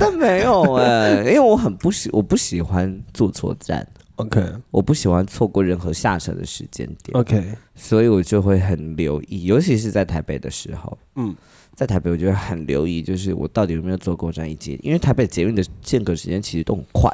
[0.00, 3.86] 但没有哎、因为我很不喜，我不喜欢坐错站。
[4.16, 10.96] OK 我不喜欢错过任何下车的时间点，OK，所以我就会很留意，尤其是在台北的时候。
[11.16, 11.36] 嗯，
[11.74, 17.10] 在台北我就会很留意，就是我到底有没有坐过站一节，因为台北捷运的间隔时间其实都很快。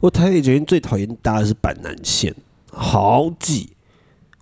[0.00, 2.34] 我台北捷运最讨厌搭的是板南线，
[2.70, 3.74] 好挤。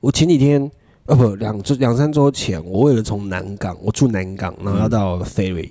[0.00, 0.70] 我前几天，
[1.06, 5.70] 呃不，两周两三周前，我为了从南港，我住南港，然后要到 ferry，、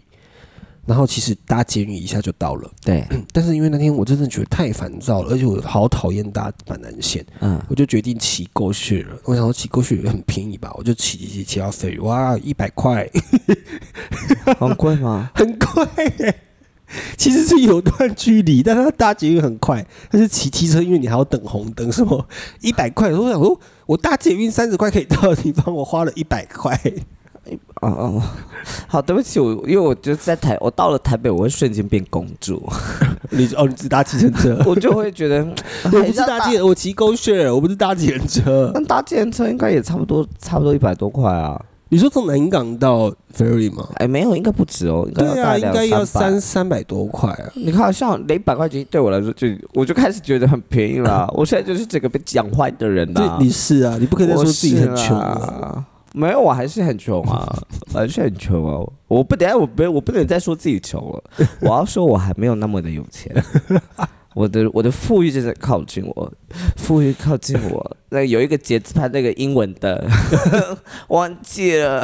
[0.85, 9.17] 然后其实搭捷运一下就到了，对， 但是因为那天我真的觉得太烦躁了，而且我好讨厌搭板南线，嗯，我就决定骑过去了。
[9.23, 13.09] 我想说骑过去很便宜吧，我就骑骑骑骑到 ferry，哇，一百块，
[14.59, 15.31] 很贵吗？
[15.33, 15.85] 很贵
[16.19, 16.35] 耶。
[17.17, 19.85] 其实是有段距离，但他搭捷运很快。
[20.09, 22.25] 但是骑机车，因为你还要等红灯，什么
[22.61, 26.79] 一百块，我想说，我搭捷运三十块可以到的地方，我花了一百块。
[27.81, 28.23] 哦哦，
[28.87, 32.61] 好，对不起，我因为我就在台，我到了台北，我会瞬间变公主，
[33.31, 34.61] 你哦，你只搭计程车？
[34.67, 35.43] 我就会觉得，
[35.85, 38.69] 我不是搭计，我骑狗血，我不是搭计程车。
[38.75, 41.59] 那搭电车应该也差不多，差不多一百多块啊。
[41.91, 43.87] 你说从南港到 ferry 吗？
[43.95, 47.51] 哎，没有，应该不止哦，应该要对啊，应该要三三三百多块啊。
[47.55, 51.27] 你看，像两百块钱对我来说就，我就开始觉得很便宜了。
[51.35, 55.83] 我现在就是整个被讲坏的人对啦。，你是啊，你不可以再说自己很穷啊。
[56.13, 57.57] 没有，我还是很穷啊，
[57.93, 58.87] 我 还是很穷啊。
[59.07, 61.23] 我不等下我不我不能再说自己穷了，
[61.61, 63.35] 我要说我还没有那么的有钱。
[64.35, 66.31] 我的我的富裕正在靠近我，
[66.77, 67.97] 富裕靠近我。
[68.11, 70.03] 那有一个节字旁那个英文的，
[71.09, 72.01] 忘记了。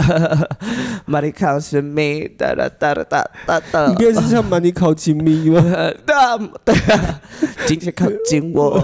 [1.07, 3.85] Money comes to me，哒哒哒哒哒哒哒。
[3.87, 5.61] 你应该是像把你靠亲密吗？
[6.05, 7.21] 哒，对对啊，
[7.65, 8.79] 金钱靠近我，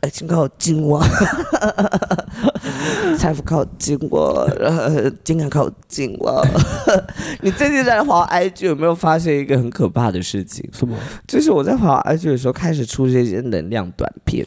[0.00, 1.02] 爱情靠近我，
[3.18, 6.44] 财富靠近我，呃，健康靠近我。
[7.42, 10.68] 你最近在滑 IG 有没有发现一个很可怕的事情？
[10.72, 10.96] 什么？
[11.26, 14.46] 就是我在滑 IG 的时候开始出现一些能量短片，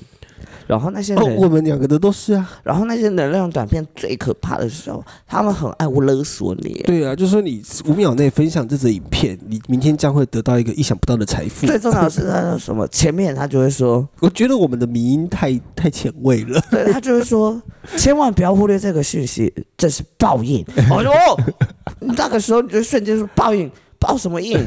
[0.68, 2.50] 然后那些我们两个的都是啊。
[2.64, 6.84] 然后那些能量短片最可怕的时候，他们很爱勒索你。
[6.86, 11.66] 对啊，就说你五秒内分享这则影片，你明天将会得到一个意想不到的财富。
[11.66, 12.88] 最重要的是他说什么？
[12.90, 16.62] 前面他就会说，我觉得我们的迷音太太前卫了。
[16.70, 17.62] 对他就会说，
[17.96, 20.66] 千万不要忽略这个讯息，这是报应。
[20.92, 21.40] 我说，哦
[22.00, 24.60] 那个时候你就瞬间说报应，报什么应？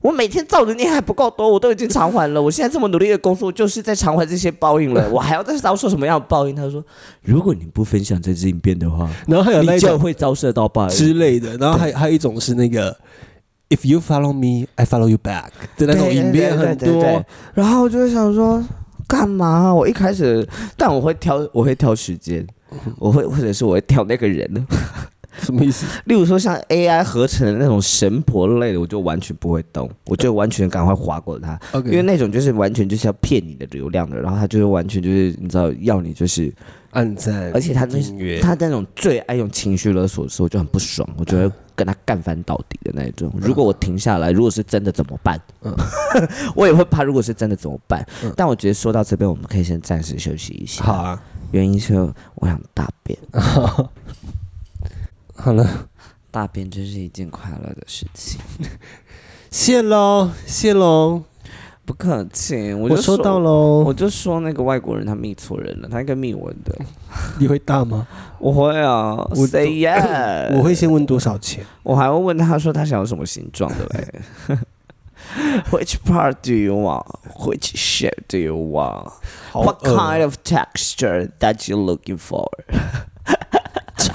[0.00, 2.40] 我每天造的孽还不够多，我都已经偿还了。
[2.40, 5.08] 我现在这么努力的工作，就是在偿还这些报应了。
[5.10, 6.54] 我还要再遭受什么样的报应？
[6.54, 6.84] 他说，
[7.22, 10.88] 如果你不分享这支影片的话，然后还有一种就会遭受到报应。
[10.90, 12.96] 之类的，然后还还有一种是那个
[13.68, 17.24] If you follow me, I follow you back 的那种对影片很对对对对多。
[17.54, 18.62] 然后我就会想说，
[19.08, 19.74] 干嘛？
[19.74, 22.46] 我一开始，但我会挑，我会挑时间，
[22.98, 24.66] 我会或者是我会挑那个人。
[25.42, 25.86] 什么意思？
[26.06, 36.52] 例如说像 AI 合成的那种神婆类的，我就完全不会动，我就完全赶快划过它因为那种就是完全就是要骗你的流量的，然后他就是完全就是你知道要你就是，
[36.90, 43.30] 按赞，而且他那他那种最爱用情绪勒索的时候，我就很不爽，我就会跟他干翻到底的那一种。
[43.38, 45.38] 如果我停下来，如果是真的怎么办？
[45.62, 45.74] 嗯
[46.56, 48.06] 我也会怕，如果是真的怎么办？
[48.34, 50.84] 但我觉得说到这边，我们可以先暂时休息一下。
[50.84, 51.22] 好，啊，
[51.52, 51.94] 原因是
[52.36, 53.18] 我想大便，
[55.46, 55.64] 好了，
[56.32, 58.40] 大便真是一件快乐的事情。
[59.48, 61.22] 谢喽，谢喽，
[61.84, 63.94] 不客气，我我就收到喽我。
[63.94, 66.76] 就说那个外国人他密错人了，他应该密我的。
[67.38, 68.08] 你会大吗？
[68.40, 70.52] 我会啊我，say yes。
[70.58, 71.64] 我会先问多少钱。
[71.84, 74.58] 我还会问他说他想要什么形状的嘞。
[75.70, 77.06] Which part do you want?
[77.36, 79.12] Which shape do you want?
[79.52, 82.48] What kind of texture that you looking for?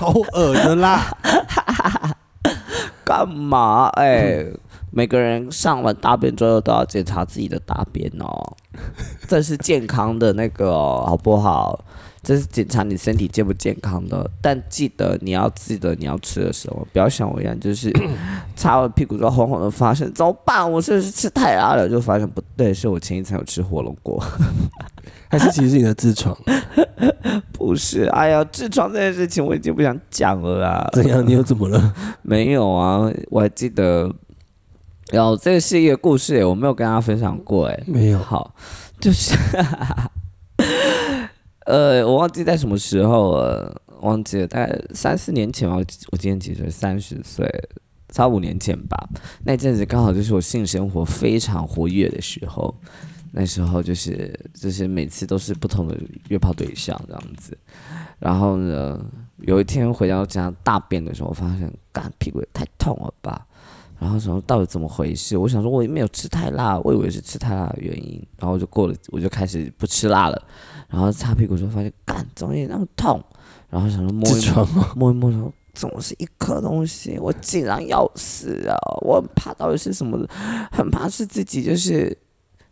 [0.01, 1.15] 超恶的啦！
[3.05, 3.85] 干嘛？
[3.93, 4.43] 哎、
[4.89, 8.57] 每个人上完大便之后都要检查自己的大便哦，
[9.27, 11.85] 这是健康的那个、哦、好不好？
[12.23, 14.29] 这是检查你身体健不健康的。
[14.41, 17.91] 但记得你要记得你要吃的时候，不要像我一样，就是
[18.55, 20.69] 擦完屁股之后红红的，发现怎么办？
[20.71, 21.89] 我是不是吃太辣了？
[21.89, 24.23] 就发现不对，是我前一餐有吃火龙果。
[25.29, 26.37] 还是其实是你的痔疮？
[27.53, 30.89] 不是，哎呀，痔疮这件事情我已经不想讲了啦。
[30.93, 31.25] 怎样？
[31.25, 31.93] 你又怎么了？
[32.21, 34.13] 没有啊，我还记得，
[35.09, 37.83] 然后这个是一个故事耶，我没有跟大家分享过哎。
[37.87, 38.19] 没有。
[38.19, 38.53] 好，
[38.99, 39.33] 就是，
[41.65, 45.75] 呃，我忘记在什么时候了，忘记了，大概三四年前吧。
[45.75, 46.69] 我我今年几岁？
[46.69, 47.47] 三十岁，
[48.09, 49.09] 差五年前吧。
[49.43, 52.73] 那阵子刚好就是我性生活非常活跃的时候，
[53.31, 55.95] 那时候就是就是每次都是不同的
[56.29, 57.57] 约炮对象这样子。
[58.17, 58.99] 然后呢，
[59.37, 63.45] 有一天回到家大便的时候，发现，干屁股也太痛了吧。
[63.99, 65.37] 然后想说到底怎么回事？
[65.37, 70.43] 我想说我也没有吃太辣，我以为是吃太辣的原因，然后就过了，我就开始不吃辣了，
[70.91, 73.19] 然后擦屁股时候发现，干怎么也那么痛，
[73.69, 77.17] 然后想说摸一摸， 摸一摸，说怎么是一颗东西？
[77.17, 78.75] 我竟然要死啊！
[79.01, 80.19] 我很怕到底是什么，
[80.71, 82.15] 很怕是自己就是。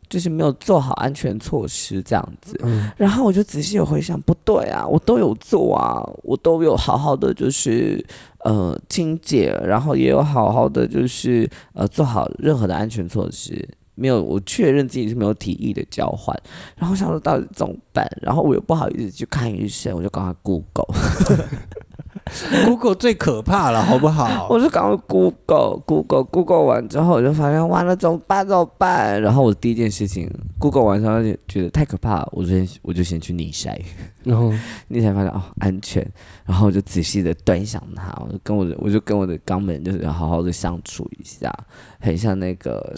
[0.09, 2.59] 就是没有做好安全措施这样子，
[2.97, 8.03] 然后我就仔细有回想，不对啊，我都有做啊，我都有好好的就是
[8.39, 16.35] 呃清洁，然后也有好好的就是呃做好任何的安全措施，没有我确认自己是没有体液的交换，
[16.77, 24.47] 然后想说到底怎么办，然后我又不好意思去看医生，我就赶快 Google，Google 最可怕了，好不好？
[24.49, 29.21] 我就赶快 Google Google Google 完之后，我就发现完了怎么办怎么办？
[29.21, 33.77] 然后我第一件事情 Google 完之后就觉得太可怕了，我就先我就先去逆筛。
[34.23, 34.53] 然后
[34.87, 36.05] 你才发现哦安全，
[36.45, 41.51] 然后我就仔细的端详它，我就跟我的我就跟我的肛门就是好好的相处一下，
[41.99, 42.93] 很像那个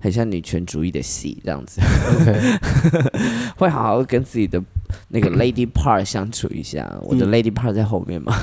[0.00, 1.80] 很像女权主义的戏这样子。
[3.56, 4.62] 会好好跟自己的
[5.08, 7.30] 那个 lady part 相处一下，我的嗯。
[7.30, 8.34] lady part 在后面嘛，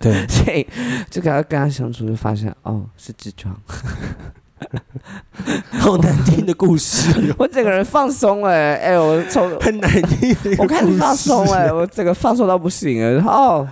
[0.00, 0.66] 对， 所以
[1.10, 3.56] 就跟他跟他相处就发现哦是痔疮，
[5.78, 13.68] 好难听的故事，我整个人放松了、欸，哎、我从很难听我开始放松哎、我整个放松到不行了，然后哦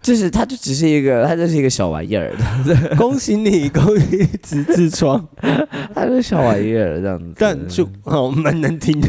[0.00, 2.32] 就是它就只是一个，它就是一个小玩意儿，
[2.96, 5.28] 恭喜你，恭喜你直痔疮，
[5.94, 9.08] 它 是小玩意儿这样子，但就好蛮难听的。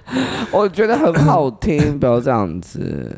[0.50, 3.16] 我觉得很好听，不要这样子。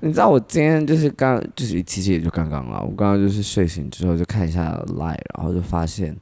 [0.00, 6.14] 你知道我今天就是刚，就是其实也就刚刚了，我刚刚就是睡醒之后就看一下 Line，然后就发现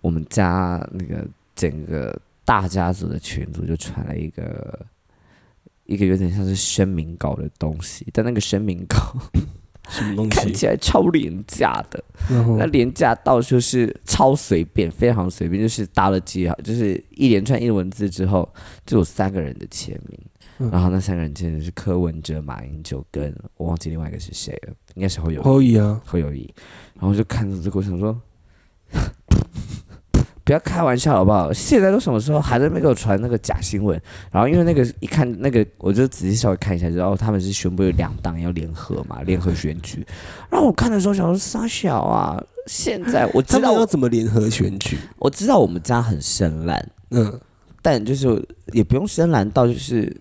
[0.00, 4.78] 我们家那个整个大家族的群组就传了一个
[5.86, 9.14] 一个有点像是声明稿的东西，但那个声明稿
[9.90, 10.30] 什么东西？
[10.30, 12.56] 看起来超廉价的，然后？
[12.56, 18.48] 那廉价到就是超随便，非常随便，就是搭了几号，就是一连串英文字之后，
[18.86, 20.18] 就有三个人的签名，
[20.58, 20.70] 嗯。
[20.70, 26.52] 然后那三个人签的是柯文哲、马英九跟我忘记另外一个是谁了，应该是侯友可以啊，侯友谊，
[26.94, 28.18] 然后就看着这个，我想说。
[30.44, 31.50] 不要开玩笑好不好？
[31.52, 33.98] 现在都什么时候还在那边给我传那个假新闻？
[34.30, 40.06] 然后因为那个一看那个，我就仔细稍微看一下，然后他们是宣布有两党要联合嘛，联合选举。
[40.50, 42.38] 然后我看的时候想说傻小啊！
[42.66, 44.98] 现在我知道我怎么联合选举？
[45.18, 47.40] 我知道我们家很深蓝，嗯，
[47.82, 50.14] 但就是也不用深蓝到就是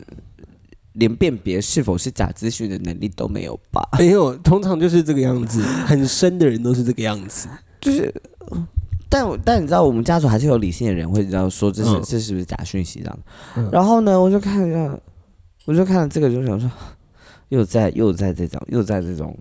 [0.93, 3.87] 连辨别是否是假资讯的能力都没有吧？
[3.97, 7.47] 没有，通常就是这个样子，很深的人都是这个样子。
[7.79, 8.13] 就是，
[9.13, 13.19] 但我但你知道，我们家族还是有理性的人会知道说这是、嗯这是不是假讯息这样。
[13.57, 14.97] 嗯然后呢，我就看一下，
[15.65, 16.67] 我就看了这个，就想说，
[17.49, 19.37] 又在又在这种又在这种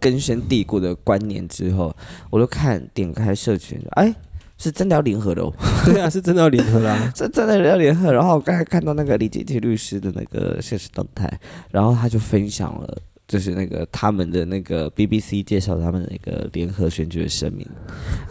[0.00, 1.94] 根深蒂固的观念之后，
[2.28, 4.12] 我就看点开社群，哎，
[4.58, 5.52] 是真的要联合的哦。
[5.86, 7.10] 对啊，是真的要联合啦。
[7.14, 8.12] 这真的要联合。
[8.12, 11.38] 然后我刚才看到那个李杰奇律师的那个现实动态，
[11.70, 12.98] 然后他就分享了。
[13.26, 17.66] 就是那个他们的那个 BBC 介绍他们那个联合选举的声明，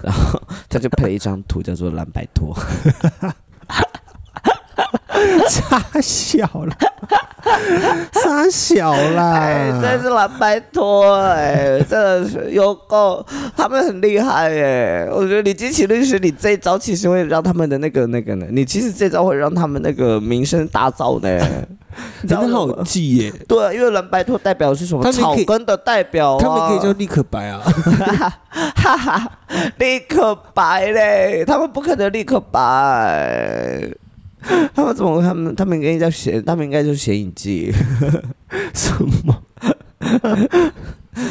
[0.04, 2.56] 然后他就配了一张图叫做蓝白拖，
[5.48, 6.76] 傻小了，
[8.14, 15.08] 傻小哎，啦，真是蓝白托哎，真的是有够，他们很厉害哎。
[15.12, 21.40] 我觉得你金奇律师，你这一招其实会让他们的那个那个呢，你其实这招会让他们那个名声大噪呢。
[22.24, 23.32] 你好记耶。
[23.48, 25.04] 对，啊因为蓝白托代表是什么？
[25.04, 27.62] 他们可以草根的代表、啊，他们可以叫立刻白啊，
[28.76, 29.32] 哈哈，
[29.78, 33.88] 立刻白嘞，他们不可能立刻白。
[34.74, 35.22] 他们怎么？
[35.22, 37.72] 他们他们应该叫显，他们应该就是显影剂，
[38.74, 38.94] 什
[39.26, 39.44] 么？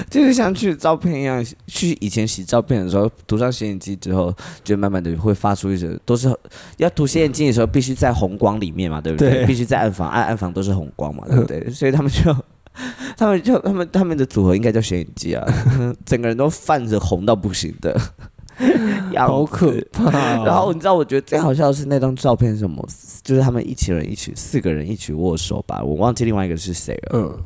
[0.09, 6.33] 就是像去照片一样，去以前洗照片的时候，涂上显影剂之后，就慢慢的会发出一些，都是
[6.77, 9.31] 要涂显影剂的时候，必须在红光里面嘛，对不对？
[9.31, 11.69] 对必须在暗房，暗暗房都是红光嘛，对不对？
[11.71, 12.35] 所以他们就。
[13.19, 15.47] 他们就他们他们的组合应该叫显影剂啊，
[16.07, 17.95] 整个人都泛着红到不行的
[19.17, 20.45] 好可怕哦。
[20.47, 22.87] 然后你知道，我觉得最好笑的是那张照片是什么？
[23.23, 27.11] 就是他们一群人一起四个人一起握手吧，我忘记另外一个是谁了。
[27.15, 27.39] 嗯，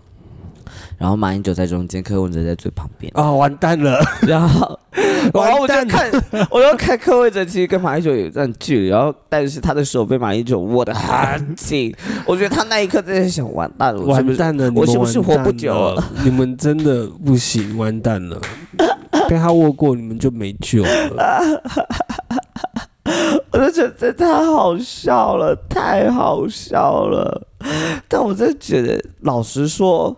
[0.98, 3.10] 然后马英九在中间，柯文哲在最旁边。
[3.14, 4.78] 哦，完蛋了， 然后，
[5.32, 6.10] 然后我就看，
[6.50, 11.94] 我就看柯文哲其实跟马英九有一段距离，然后但是他的手被马英九握得很紧，
[12.26, 14.40] 我觉得他那一刻真的想完蛋了，我是不是？
[14.40, 16.04] 完蛋了，我是不是活不久了了？
[16.24, 18.40] 你们真的不行，完蛋了。
[19.28, 21.62] 被他握过，你们就没救了。
[23.52, 27.48] 我就觉得这太好笑了，太好笑了。
[28.06, 30.14] 但我真的觉得，老实说，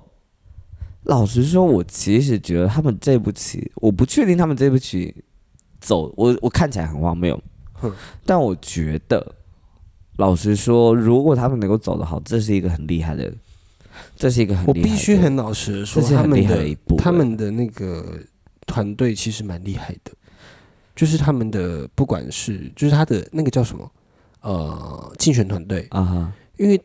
[1.08, 5.14] 老实说，我其实觉得他们这部棋，我不确定他们这部棋
[5.80, 7.38] 走，我我看起来很荒谬
[7.74, 7.92] 哼，
[8.24, 9.34] 但我觉得，
[10.16, 13.32] 老实说，如果他们能够走得好，这是一个很厉害的，
[14.16, 18.18] 这是一个很我必须很老实的说，这是很厉害他们的的一步他们的那个
[18.66, 20.12] 团队其实蛮厉害的，
[20.94, 23.90] 就是他们的不管是就是他的那个叫什么？
[24.40, 26.80] 呃竞选团队，啊哈，因为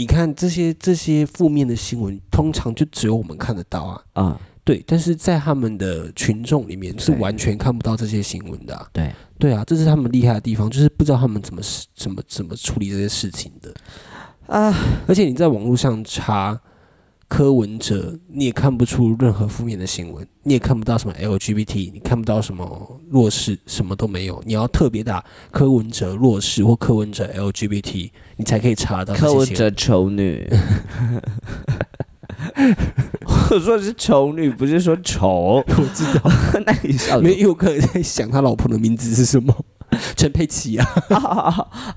[0.00, 9.12] 你看这些这些负面的新闻，通常就只有我们看得到啊，啊，对，但是在他们的群众里面是完全看不到这些新闻的、啊，对。
[9.38, 11.60] 对啊，这是他们厉害的地方，就是不知道他们怎么
[11.94, 13.74] 怎么怎么处理这些事情的。
[14.46, 14.74] 啊，
[15.06, 16.58] 而且你在网络上查
[17.30, 24.42] 柯文哲，你也看不出任何负面的新闻，你也看不到什么 LGBT，你看不到什么弱势，什么都没有。
[24.44, 29.46] 你要特别打柯文哲弱势或柯文哲 LGBT，你才可以查到柯文。
[29.46, 30.44] 哲丑女。
[33.50, 35.62] 我说的是丑女，不是说丑。
[35.68, 36.28] 我知道，
[36.66, 39.54] 那你笑没有，可能在想他老婆的名字是什么，
[40.16, 40.86] 陈佩琪啊。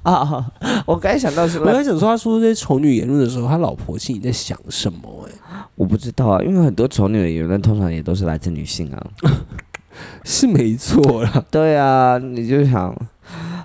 [0.04, 0.52] 啊！
[0.86, 9.08] 我刚才想到什么我刚想说，他说这些丑女言论的时候，他老婆心里在想什么、哎， 我不知道啊，因为很多丑女的言论通常也都是来自女性啊。
[10.26, 11.46] 是没错啦。
[11.52, 12.96] 对啊，你就想，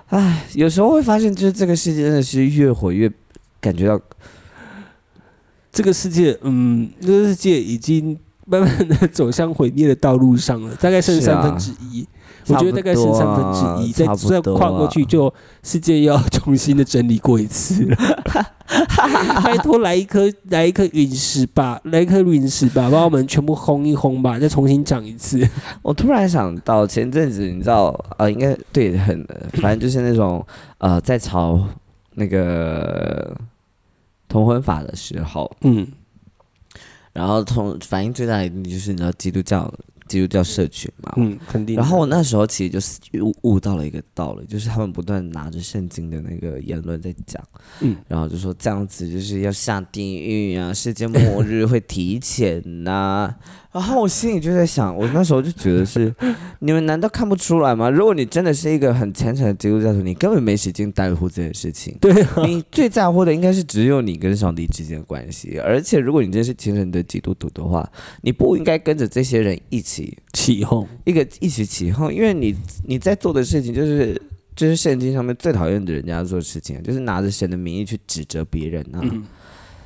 [0.09, 3.11] 哎，有时候会发现，就是这个世界真的是越活越
[3.59, 3.99] 感觉到，
[5.71, 12.07] 这个世界，嗯，这个世界已经慢慢的走向毁灭的道路上了，大概剩三分之一。
[12.49, 15.33] 我觉得大概是三分之一，再再跨过去，就
[15.63, 17.95] 世界又要重新的整理过一次了。
[19.43, 25.47] 拜托，来一颗来一颗陨石吧，来一颗陨石吧，把我们全部轰一轰吧，再重新讲一次。
[25.81, 27.87] 我突然想到前阵子，你知道，
[28.17, 30.45] 呃，应该对，很，反正就是那种，
[30.77, 31.59] 呃，在吵
[32.13, 33.35] 那个
[34.27, 35.87] 同婚法的时候，嗯，
[37.11, 39.71] 然后同反应最大的一定就是你知道基督教
[40.09, 41.77] 基督教社群嘛，嗯，肯定。
[41.77, 47.41] 然后我那时候其实就是悟悟到了一个道理，就是他们不断拿着圣经的那个言论在讲，
[47.79, 53.33] 嗯然后就说这样子就是要下地狱啊，世界末日会提前呐、
[53.71, 56.11] 然后我心里就在想，我那时候就觉得是，
[56.57, 57.87] 你们难道看不出来吗？
[57.87, 61.95] 如果你真的是一个很虔诚的基督教徒，你根本没时间在乎这件事情。
[62.01, 67.87] 对啊，你最在乎的应该是只有你跟上帝之间的关系，而且如果你真是虔诚的基督徒的话，
[68.21, 70.87] 你不应该跟着这些人一起起哄。
[71.05, 74.19] 一个一起起哄，因为你你在做的事情就是
[74.55, 78.99] 就是圣经上面最讨厌的人家做的事情啊，就是拿着神的名义去指责别人啊。
[79.03, 79.23] 嗯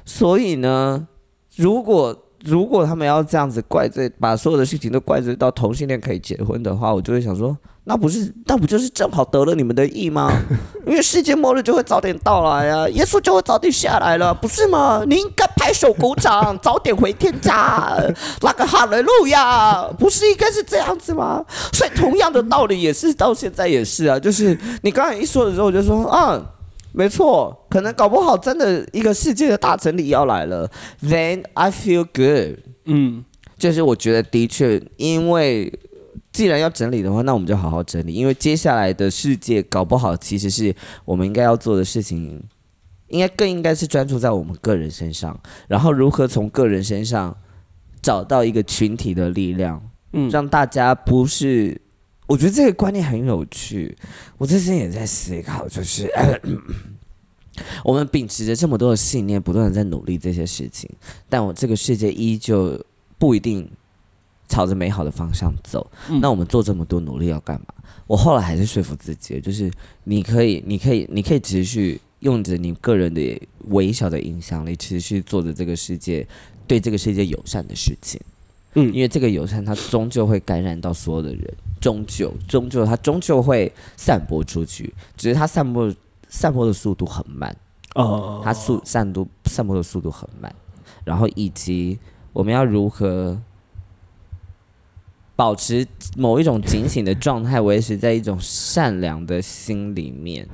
[0.06, 1.08] 所以呢，
[1.56, 10.30] 如果如果他们要这样子怪罪，把所有的事情都怪罪到同性恋可以结婚的话，我就会想说，那不是那不就是正好得了你们的意吗？
[10.86, 15.04] 因为世界末日就会早点到来啊，耶稣就会早点下来了，不是吗？
[15.08, 17.98] 你应该拍手鼓掌，早点回天家，
[18.44, 21.46] 那个哈雷路亚，不是应该是这样子吗？
[21.72, 26.42] 所以同样的道理也是到现在也是啊，就是你刚才一说的时候，我就说啊。
[26.96, 30.70] 没错，可能搞不好真的一个世界的大整理要来了。
[31.02, 33.26] Then I feel good，嗯，
[33.58, 35.74] 就是我觉得的确，因为
[36.32, 42.40] 既然要整理的话，那我们就好好整理，因为接下来的世界搞不好其实是我们应该要做的事情，
[43.08, 47.36] 应该更应该是专注在我们个人身上，然后如何从个人身上
[48.04, 49.82] 找到一个群体的力量，
[50.12, 51.82] 嗯让大家不是。
[52.28, 53.96] 我觉得这个观念很有趣，
[54.38, 56.10] 我最近也在思考，就是、
[57.84, 60.90] 我们秉持着这么多的信念，不断的在努力这些事情，
[61.30, 62.84] 但我这个世界依旧
[63.18, 63.70] 不一定
[64.48, 65.90] 朝着美好的方向走。
[66.10, 67.68] 嗯那我们做这么多努力要干嘛？
[68.08, 69.72] 我后来还是说服自己，就是
[70.04, 76.28] 你可以，你可以，你可以持续用着你个人的微小的影响力，持续做着这个世界
[76.66, 78.20] 对这个世界友善的事情。
[78.76, 81.54] 嗯因为这个友善，它终究会感染到所有的人，
[81.84, 85.94] 终究，终究，它终究会散播出去，只是它散播
[86.30, 87.54] 散播的速度很慢。
[87.96, 90.56] 哦，它速散度散播的速度很慢，
[91.04, 92.00] 然后以及
[92.32, 93.38] 我们要如何
[95.36, 100.48] 保持某一种警醒的状态，维持在一种善良的心里面，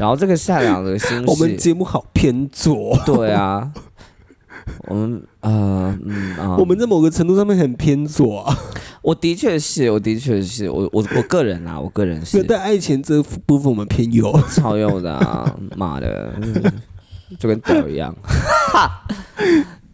[0.00, 3.72] 然后这个善良的心 我们，节目好偏左，对啊，
[4.88, 8.56] 我们啊嗯啊，我们在某个程度上面很偏左啊。
[9.02, 14.32] 我的确是，我的确是我我我个人啊，我个人是但爱情这部分我们偏右。
[14.54, 16.72] 超右的啊，妈的，嗯
[17.38, 18.14] 就跟屌一样。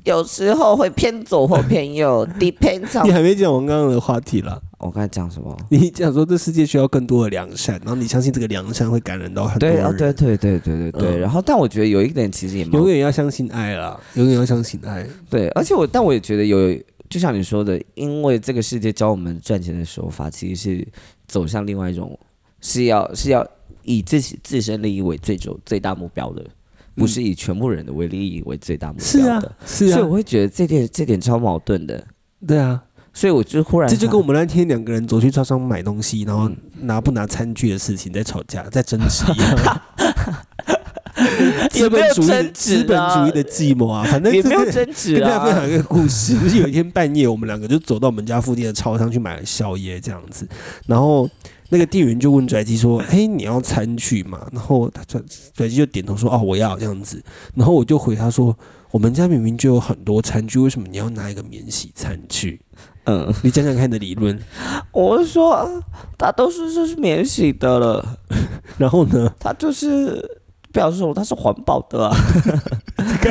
[0.09, 3.13] 有时候会偏左或偏右， depends 你 on。
[3.13, 5.55] 还没讲完刚刚的话题啦，我刚才讲什么？
[5.69, 9.77] 你讲说这世界需要更多的良善，然后你相信这个良善会感染到很多人。
[9.77, 11.17] 对啊，对对对对对对。
[11.17, 15.07] 嗯然后，但我觉得有一点其实也蛮永远要相信爱啦，永远要相信爱。
[15.29, 16.75] 对，而且我但我也觉得有
[17.11, 20.89] 就像你说的，因为这个世界教我们赚钱的手法，其实是
[21.27, 22.19] 走向另外一种，
[22.63, 23.47] 是要是要
[23.83, 26.45] 以自己自身利益为最终最大目标的，
[26.99, 32.05] 不是以全部人的为利益为最大目标的。，是啊所以我，会觉得这点这点超矛盾的。
[32.47, 32.83] 对啊，
[33.13, 39.83] 所以我就忽然这就跟我们那天两个人走去超商买东西，然后拿不拿餐具的事情在吵架，在争执一样。
[41.71, 45.67] 资本主义资本主义的寂寞啊，反正也这个没有争执跟大家分享啊。
[45.67, 50.47] 一个故事，就是有一天半夜，我们两个就走到我们家附近的超商去买了宵夜，这样子。
[50.87, 51.29] 然后
[51.71, 55.21] 那个店员就问拽鸡说：“嘿，你要餐具吗？”然后他拽
[55.55, 57.23] 拽鸡就点头说：“哦，我要这样子。”
[57.55, 58.57] 然后我就回他说
[58.91, 62.61] ：“我们家明明就有很多餐具，为什么你要拿一个免洗餐具？
[63.05, 64.39] 嗯，你讲讲看你的理论。
[64.93, 65.67] 我是说，啊
[66.19, 68.19] 它都是就是免洗的了，
[68.79, 69.33] 然后呢？
[69.41, 70.23] 他就是
[70.73, 72.17] 表示说它是环保的啊，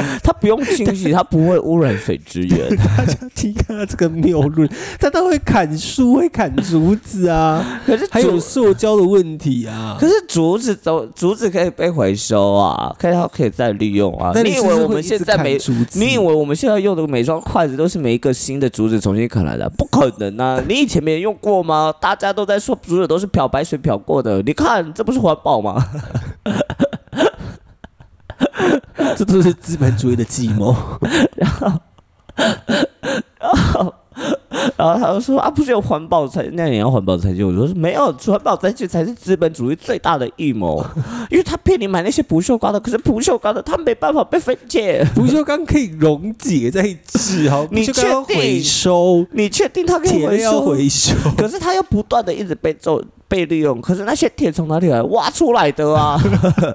[0.24, 2.70] 它不用清洗，它不会污染水资源。
[2.78, 4.70] 大家听看他这个谬论，
[5.00, 9.98] 他都会砍树，会砍竹子啊，可是还有塑胶的问题啊。
[10.00, 14.32] 可是竹子都竹子可以被回收啊，可以它可以再利用啊。
[14.34, 16.00] 但是是你以为我们现在每竹子？
[16.00, 19.70] 你以为我们现在用的每双筷子都是每一个新的竹子重新砍来的？
[19.72, 20.62] 不可能啊！
[20.68, 21.94] 你以前没用过吗？
[22.00, 25.84] 大家都在说竹子都是漂白水漂过的，你看这不是环保吗？
[29.16, 30.76] 这都是资本主义的计谋。
[31.36, 31.50] 然
[33.52, 33.94] 后
[34.78, 37.44] 他就说啊，不是有环保餐，那你要环保餐具？
[37.44, 40.84] 我说没有，环保餐具才是资本主义最大的阴谋，
[41.30, 45.06] 因为他骗你买那些不锈钢的，可是不锈钢的它没办法被分解。
[45.14, 50.62] 不锈钢可以溶解在一起，好，你确定回收，你确定它可以回收？
[50.62, 51.14] 回收。
[51.38, 55.02] 可是它又不断的一直被做被利用，可是那些铁从哪里来？
[55.04, 56.18] 挖出来的啊！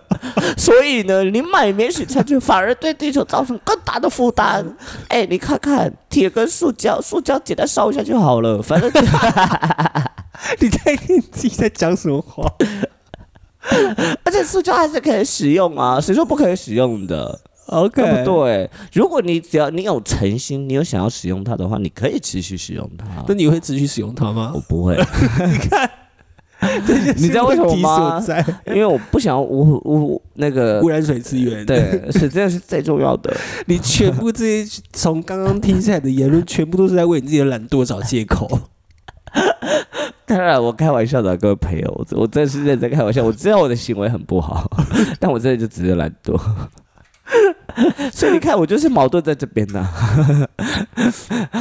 [0.59, 4.65] 所以呢，你买免洗餐具反而对地球造成更大的负担。
[5.09, 8.91] 哎，你看看铁跟塑胶，塑胶简单烧一下就好了， 反正
[10.61, 12.51] 你在你自己在讲什么话？
[14.25, 18.69] 而且塑胶还是可以使用啊，谁说不可以使用的？OK，对不对？
[18.93, 23.35] 如果你只要你有诚心，你有想要使用它的话，你可以持续使用它那。
[23.35, 24.61] 你会持续使用它吗我？
[24.69, 24.97] 不会，
[25.47, 25.59] 你
[27.17, 28.25] 你知道为什么吗？
[28.67, 33.35] 因为我不想要污污那个污染水资源。，对，是真的是最重要的。
[33.67, 38.61] 你全部这些从刚刚听下来的言论，全部都是在为你自己的懒惰找借口。
[40.25, 43.25] 当然，我开玩笑的啊，各位朋友，我我真的是认真开玩笑。
[43.25, 44.71] 我知道我的行为很不好，
[45.19, 46.41] 但我真的就只是懒惰。
[48.13, 49.87] 所以你看，我就是矛盾在这边呢、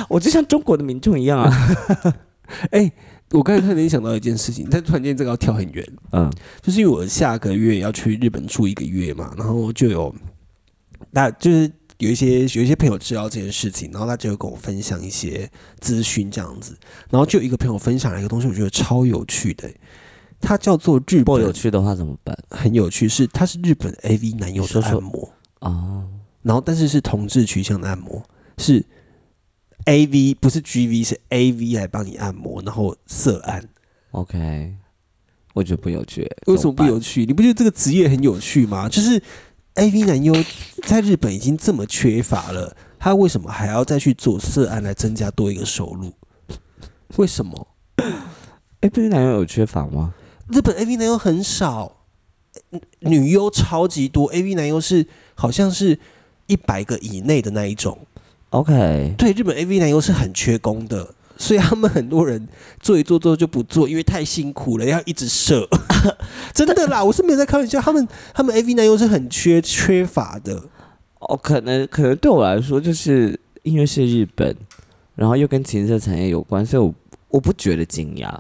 [0.09, 1.51] 我就像中国的民众一样啊。
[2.71, 2.91] 哎、
[3.31, 10.13] 我刚才突然间想到一件事情，但突然间这个要跳很远，嗯就是因为我下个月要去日本住一个月嘛，然后就有
[11.11, 16.77] 那就是有一些有一些朋友知道这件事情，然后他就会跟我分享一些资讯这样子，
[17.09, 19.69] 然后就有一个朋友分享了一个东西，我觉得超有趣的、
[20.41, 22.37] 它叫做日本不有趣的话怎么办？
[22.49, 26.03] 很有趣，是它是日本 AV 男友的按摩，哦，
[26.41, 28.21] 然后但是是同志取向的按摩，
[28.57, 28.83] 是
[29.85, 33.67] AV 不是 GV 是 AV 来帮你按摩，然后色按。
[34.11, 34.75] OK，
[35.53, 36.29] 我觉得不有趣。
[36.47, 37.25] 为什么不有趣？
[37.25, 38.87] 你不觉得这个职业很有趣吗？
[38.87, 39.21] 就是
[39.75, 40.33] AV 男优
[40.83, 46.13] 在日本已经这么缺乏了，他为什么还要再去做色案来增加多一个收入？
[47.17, 47.67] 为什么？
[48.81, 50.13] 哎，不是男优有缺乏吗？
[50.49, 52.05] 日本 AV 男优很少，
[52.99, 55.97] 女优超级多，AV 男优是好像是
[56.47, 58.05] 一百个以内的那一种。
[58.51, 62.47] OK，对，日本 AV 男优是很缺工的，所以他们很多人
[62.81, 65.67] 做一做之后就不做，因为太辛苦了，要一直射。
[66.53, 70.61] 真的啦，我是没有在开玩笑，他们他们 AV 男优是很缺缺乏的。
[71.19, 74.53] 哦，可能可能对我来说，就是因为是日本，
[75.15, 76.93] 然后又跟情色产业有关，所以我
[77.29, 78.37] 我不觉得惊讶。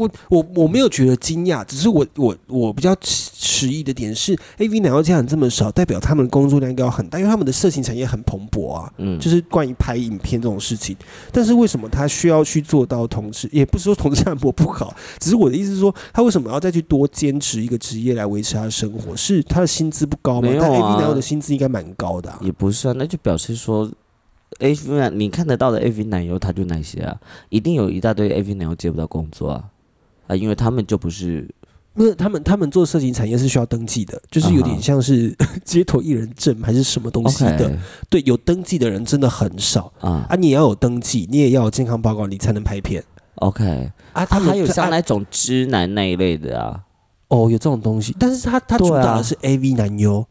[0.00, 10.96] 我我我没有觉得惊讶，只是我我我比较迟迟疑的点是，A V 男优这样这么少，代表他们的工作量应该要很大，因为他们的色情产业很蓬勃啊，嗯，就是关于拍影片这种事情。
[11.30, 13.46] 但是为什么他需要去做到同志？
[13.52, 19.14] 也不是说同志按摩不好，只是我的意思是说，他为什么要再去多坚持一个职业来维持他的生活？
[19.14, 20.48] 是他的薪资不高吗？
[20.58, 22.38] 但 A 没有啊 V 男优的薪资应该蛮高的、啊。
[22.42, 23.90] 也不是啊，那就表示说
[24.60, 27.20] ，A V 男你看得到的 A V 男优他就那些啊，
[27.50, 29.64] 一定有一大堆 A V 男优接不到工作啊
[30.30, 31.48] 啊，因为他们就不是
[31.92, 37.76] 不是他们，他们做色情产业是需要登记的，就是有点像是 街头艺人证还是什么东西的。
[38.08, 40.36] 对，有登记的人真的很少啊啊！
[40.36, 43.02] 你也要有登记，你也要有健康报告，你才能拍片
[43.36, 44.24] OK，啊。
[44.24, 46.80] 他们还有像啊那种直男那一类的啊，
[47.28, 50.24] 哦，有这种东西，但是他他主打的是 AV 男优，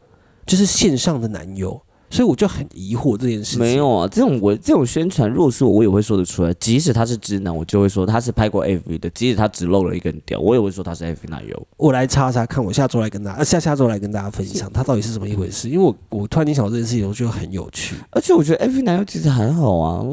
[0.46, 1.80] 就是线上的男优，
[2.10, 3.60] 所以我就很疑惑这件事情。
[3.60, 6.52] 没有啊，这种我这种宣传，如果是我，我也会说得出来。
[6.54, 9.08] 即使他是直男，我就会说他是拍过 AV 的。
[9.10, 11.68] 即使他只露了一根屌，我也会说他是 AV 男优。
[11.76, 15.68] 我来查查看，我下周来跟大家，呃、下下周来跟大家分享他到底是怎么一回事。
[15.68, 17.94] 因为我我突然间想到这件事情，我觉得很有趣。
[18.10, 20.04] 而且我觉得 AV 男优其实还好啊，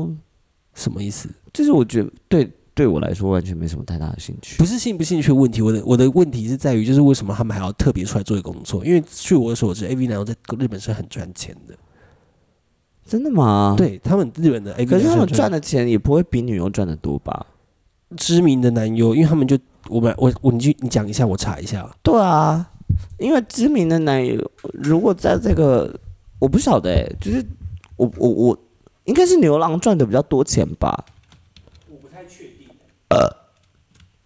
[0.76, 1.28] 什么意思？
[1.52, 4.58] 就是我觉得对对我来说完全没什么太大的兴趣。
[4.60, 8.86] 不是兴不兴趣的问题，我的我的问题是在于，就是为什么他们还要特别出来做这个工作？
[8.86, 11.74] 因为据我所知，AV 男优在日本是很赚钱的。
[13.08, 17.46] 真的吗？，对他们日本的 AV，可是他们赚的的钱也不会比女优赚的多吧？
[18.16, 19.58] 知名的男优，因为他们就
[19.90, 21.90] 我们我我你去你讲一下，我查一下。
[22.04, 22.70] 对啊，
[23.18, 25.94] 因为知名的男优如果在这个，
[26.40, 27.46] 我不晓得哎、就是
[27.96, 28.60] 我我我
[29.06, 31.06] 应该是牛郎赚的比较多钱吧？
[31.90, 32.68] 我不太确定。
[33.10, 33.18] 呃，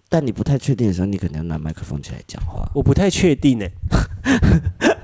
[0.09, 2.69] 但你不太确定的时候，你肯定要拿麦克风起来讲话。
[2.75, 3.71] 我不太确定欸呢、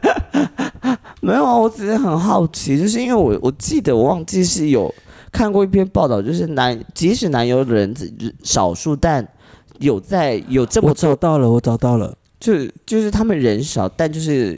[1.28, 4.90] 没有啊，我只是很好奇，就是因为我我记得我忘记是有
[5.30, 9.28] 看过一篇报道，就是男即使男优的人只少数，但
[9.80, 12.16] 有在有这么我找到了，我找到了。
[12.40, 14.58] 就就是他们人少，但就是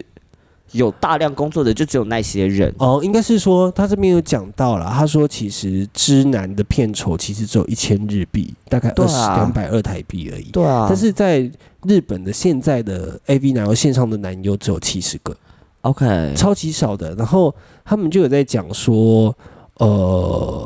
[0.74, 2.72] 有大量工作的就只有那些人。
[2.78, 10.52] 哦，应该是说他这边有讲到了，他说其实知男的片酬其实只有一千日币，大概二十两百二台币而已。
[10.52, 11.50] 对啊，但是在
[11.84, 15.36] 日本的现在的 AV 男优线上的男优只有七十个，
[15.82, 17.16] OK，超级少的。
[17.16, 17.54] 然后
[17.86, 19.36] 他们就有在讲说，
[19.76, 19.88] 呃，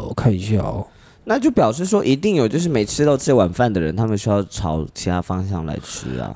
[0.09, 0.85] 我看一下哦，
[1.25, 6.33] 那就表示说一定有就是没吃到这碗饭的人，他们需要朝其他方向来吃啊。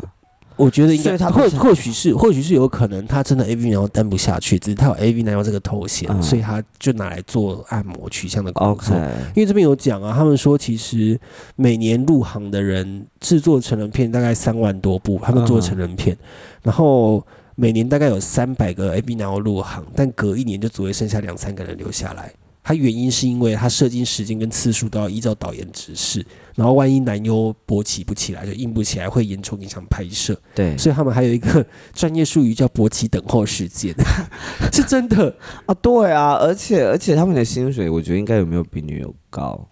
[0.55, 8.97] 我觉得应该他或或许是或许是有可能他真的 AV 男优担不下去，只是他有 AV 男优这个头衔，嗯所以他就拿来做按摩取向的工 OK，作。
[9.35, 11.19] 因为这边有讲啊，他们说其实
[11.55, 16.17] 每年入行的人制作成人片大概三万多部，他们做成人片，
[16.63, 17.23] 然后
[17.59, 22.31] 每年大概有三百个 A B 男优入行，但隔一年就只会剩下两三个人留下来。
[22.63, 33.95] 它原因是因为它射精时间跟次数都要依照导演指示，然后万一男优勃起不起来，就硬不起来，会严重影响拍摄，对所以他们还有一个 专业术语叫勃起等候时间，
[34.71, 35.35] 是真的。
[35.65, 39.67] 啊，对啊，而且而且他们的薪水，我觉得应该有没有比女友高？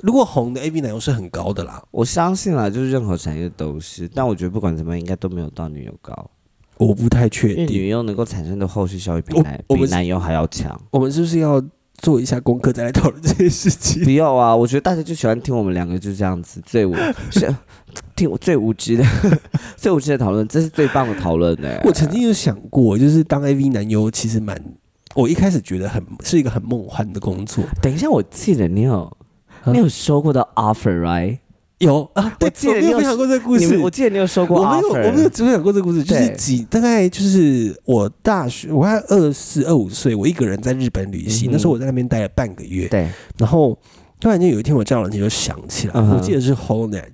[0.00, 6.30] 如果红的 A B 男优是很高的啦，我相信啦，就是任何产业都是，但我觉得不管怎么样，应该都没有到女友高，
[6.80, 7.76] 我不太确因为定。
[7.76, 10.80] 女优能够产生的后续效益比我男比男优还要强。
[10.90, 11.62] 我们是不是要
[11.98, 14.02] 做一下功课再来讨论这件事情？
[14.02, 14.56] 不要啊！
[14.56, 16.94] 我觉得大家就喜欢听我们两个就这样子最无
[17.30, 17.54] 是
[18.16, 19.04] 听我最无知的
[19.76, 21.68] 最无知的讨论，这是最棒的讨论呢。
[21.84, 24.58] 我曾经有想过，就是当 AV 男优其实蛮，
[25.14, 27.62] 我一开始觉得很是一个很梦幻的工作。
[27.82, 29.02] 等一下，我记得你有
[29.62, 31.38] 啊你有收过的 offer right？
[31.80, 43.08] 有啊，我记得你有我没有分享过这个故事，我记得你有说过我没有，我没有分享过这个故事，就是几大概就是我大学，我还二四二五岁，我一个人在日本旅行，嗯那时候我在那边待了半个月，对，
[43.38, 43.76] 然后
[44.20, 47.08] 突然间有一天我叫人就想起来，嗯我记得是 Holnet，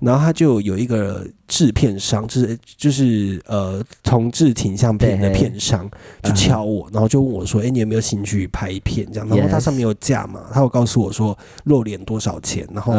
[0.00, 5.88] 然后他就有一个制片商，就是就是呃同志挺像片的片商，
[6.22, 12.92] 就敲我，然后就问我说：“哎、你有没有兴趣拍片？”这样，然后他上面有价嘛，他有告诉我说露脸多少钱，然后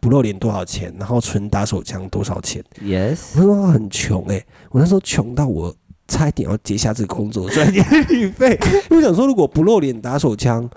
[0.00, 2.62] 不露脸多少钱，然后纯打手枪多少钱。
[2.82, 5.74] ，yes，我那时候很穷哎、我那时候穷到我
[6.06, 8.58] 差一点要接下这个工作赚一点旅费，
[8.90, 10.68] 因为我想说如果不露脸打手枪，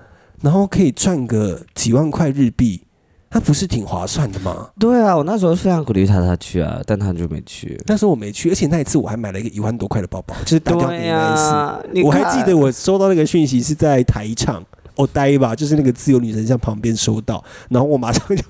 [0.41, 2.81] 然后可以赚个几万块日币，
[3.29, 4.69] 那不是挺划算的吗？
[4.79, 7.79] 对啊，我那时候非常鼓励他他去啊，但他就没去。
[7.85, 11.43] 那时候我没去，而且那一次我还买了一个一万多块的包包，就是打掉你那一次。
[11.43, 14.63] 呀，你我还记得我收到那个讯息是在台场。
[14.95, 18.43] 哦呆吧，就是那个自由女神像旁边收到，然后我马上就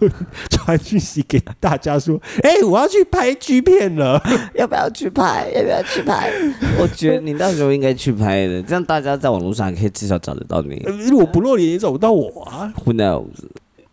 [0.50, 4.18] 传讯息给大家说：“哎、我要去拍 G 片了。
[4.56, 5.52] 要不要去拍？
[5.54, 6.32] 要不要去拍？
[6.80, 10.82] 我觉得你那时候应该去拍的，这样大家在网络上可以至少找得到你。
[10.86, 12.74] 呃如果不露脸也找不到我啊。
[12.86, 13.26] Who knows？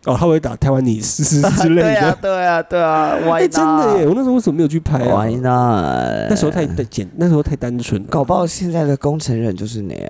[0.07, 4.07] 哦，他会打台湾你试试之类 对啊的。，对啊，对啊 哎、，Why 真的耶！
[4.07, 6.29] 我那时候为什么没有去拍啊 Why not？
[6.29, 8.03] 那时候太太简，那时候太单纯。
[8.05, 10.07] 搞不好现在的工程人就是你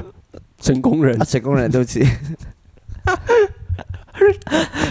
[0.60, 2.06] 成功人啊，，成功人，对不起。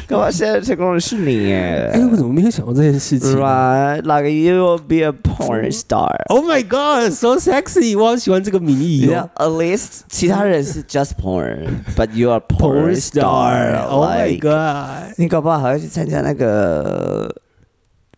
[0.07, 4.01] 搞不好现在的成功的是你耶哎、我怎么没有想过这件事情啊、，Right?
[4.01, 6.25] Like you will be a porn star.
[6.27, 7.97] Oh my god, so sexy！
[7.97, 9.29] 我好喜欢这个名义 Yeah, 哦。
[9.35, 13.87] at least 其他人是 just porn, but you are porn star.
[13.87, 15.13] Oh my god！
[15.17, 17.33] 你搞不好还要去参加那个，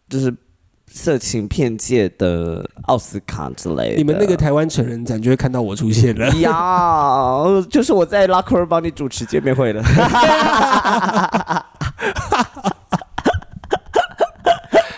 [0.10, 0.34] 就是
[0.98, 3.98] 色情片界的奥斯卡之类的。
[3.98, 6.30] 你们那个台湾成人展就会看到我出现了。
[6.38, 9.84] 呀，就是我在拉克尔帮你主持见面会了。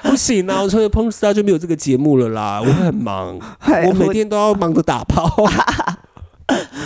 [0.03, 3.39] 不行啊，我除了 p o n Star 就没有这个节目了啦，我会很忙，
[3.87, 5.27] 我每天都要忙着打炮。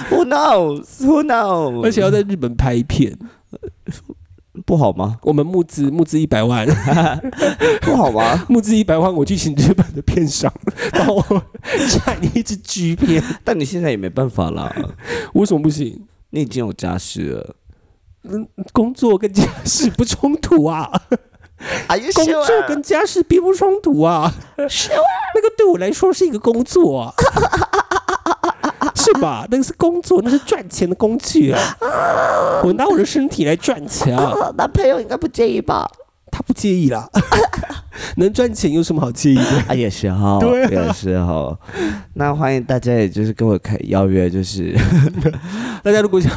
[0.09, 0.85] Who knows?
[1.01, 1.85] Who knows?
[1.85, 3.17] 而且要在日本拍片，
[4.65, 5.17] 不好吗？
[5.23, 6.67] 我们募资募资一百万，
[7.81, 8.45] 不好吗？
[8.49, 10.51] 募资一百万，我去请日本的片商
[10.91, 11.21] 帮我
[11.89, 14.73] 产一支 G 片，但你现在也没办法啦，
[15.33, 16.05] 为什么不行？
[16.31, 17.55] 你已经有家室了。
[18.23, 20.87] 嗯工作跟家事不冲突啊
[21.87, 27.13] ，Are you 工作跟家事并不冲突啊，那个对我来说是一个工作啊，
[29.13, 29.45] 是吧？
[29.49, 31.59] 那个是工作，那是赚钱的工具啊，
[32.63, 35.89] 我拿我的身体来赚钱啊， 男朋友应该不介意吧？
[36.31, 37.09] 他不介意啦，
[38.15, 39.63] 能赚钱有什么好介意的？
[39.67, 41.57] 啊，也是哈， 对啊也是哈。
[42.13, 44.73] 那欢迎大家，也就是跟我开邀约，就是
[45.83, 46.31] 大家如果想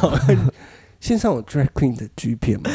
[0.99, 2.69] 线上有 drag queen 的 G 片吗？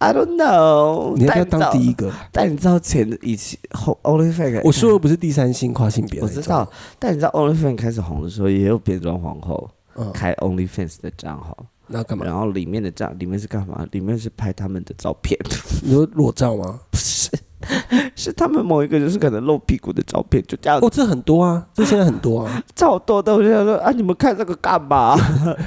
[0.00, 2.10] I don't know，你要不要当第一个？
[2.32, 6.66] 但你知道前以前后 OnlyFans，我说的不是第三性跨性别，我知道，，
[6.98, 11.54] 但你知道 OnlyFans 开始红的时候，也有变装皇后嗯，开 OnlyFans 的账号，
[11.86, 12.24] 那干嘛？
[12.24, 13.86] 然后里面的账里面是干嘛？
[13.90, 15.38] 里面是拍他们的照片，
[15.84, 16.80] 你说裸照吗？
[16.90, 17.30] 不是，
[18.16, 22.62] 是他们某一个就是可能露屁股的照片，就这样哦，这很多啊，这现在很多啊。
[22.74, 23.36] 超多的。
[23.36, 25.14] 我就想说啊，你们看这个干嘛？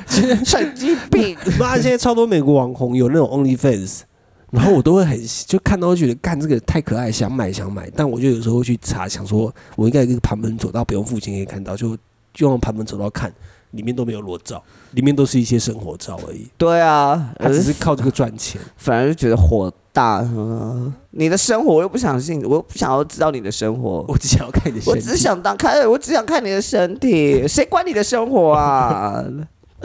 [0.07, 1.37] 神经病！
[1.59, 4.01] 妈，现在超多美国网红有那种 OnlyFans，
[4.53, 11.97] 然后我都会很就看到会觉得干这个太可爱，想买想买，但我就有时候会去查，想说我应该有一个盘门走道，不用付钱可以看到，就
[12.33, 13.33] 就用旁门走道看，
[13.71, 18.61] 里面都没有裸照，里面都是一些生活照而已，对啊，他只是靠这个赚钱。
[18.77, 20.17] 反而就觉得火大。
[20.19, 24.03] 呃你的生活我又不相信，我又不想要知道你的生活。
[24.07, 29.23] 我只想要看你的身体，我只想当看，我只想看你的身体，谁管你的生活啊？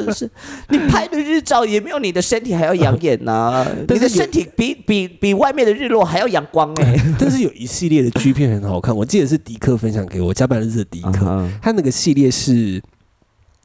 [0.05, 0.30] 真是，
[0.70, 12.80] 你拍的日照也没有你的身体还要养眼呐、 你的身体比比比外面的日落还要阳光哎、 但是有一系列的 G 片很好看，我记得是迪克分享给我，加班日子的迪克，嗯他那个系列是，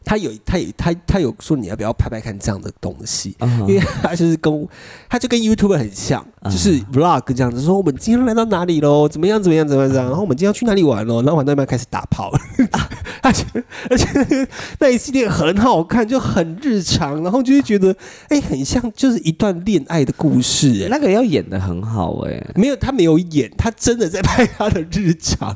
[0.06, 4.68] 他有他有他他有说你要不要拍拍看这样的东西，嗯因为他就是跟
[5.10, 12.32] 他就跟 YouTube 很像，嗯就是 Vlog 这样子，说我们今天来到哪里喽，怎么样怎么样怎么样然后我们今天要去哪里玩喽，然后玩到一半开始打炮，
[13.22, 13.45] 而且
[13.89, 14.47] 而且
[14.80, 17.95] 那一系列很好看，就很日常，然后就会觉得
[18.30, 25.56] 哎、很像就是一段恋爱的故事哎、那个要演的很好哎、没有，他没有演，他真的在拍他的日常，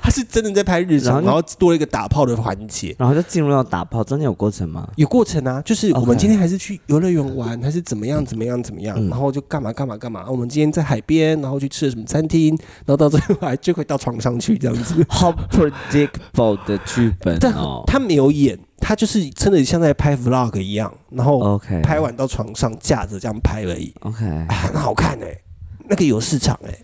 [0.00, 2.94] 他是真的在拍日常，然后然后多了一个打炮的环节。
[2.98, 4.88] 然后就进入到打炮，真的有过程吗？
[4.96, 10.24] 有过程啊，就是我们今天还是去游乐园玩，还是怎么样怎么样怎么样，嗯然后就干嘛干嘛干嘛。
[10.28, 15.04] 我们今天在海边，然后去吃了什么餐厅，然后到最后还就会到床上去这样子。
[15.08, 17.84] 好 predictable 的剧本 但哦。
[17.86, 25.34] 他没有演，他就是真的像在拍 vlog 一样，然后拍完到床上架着这样拍而已，OK，啊很好看哎、
[25.88, 26.78] 那个有市场哎、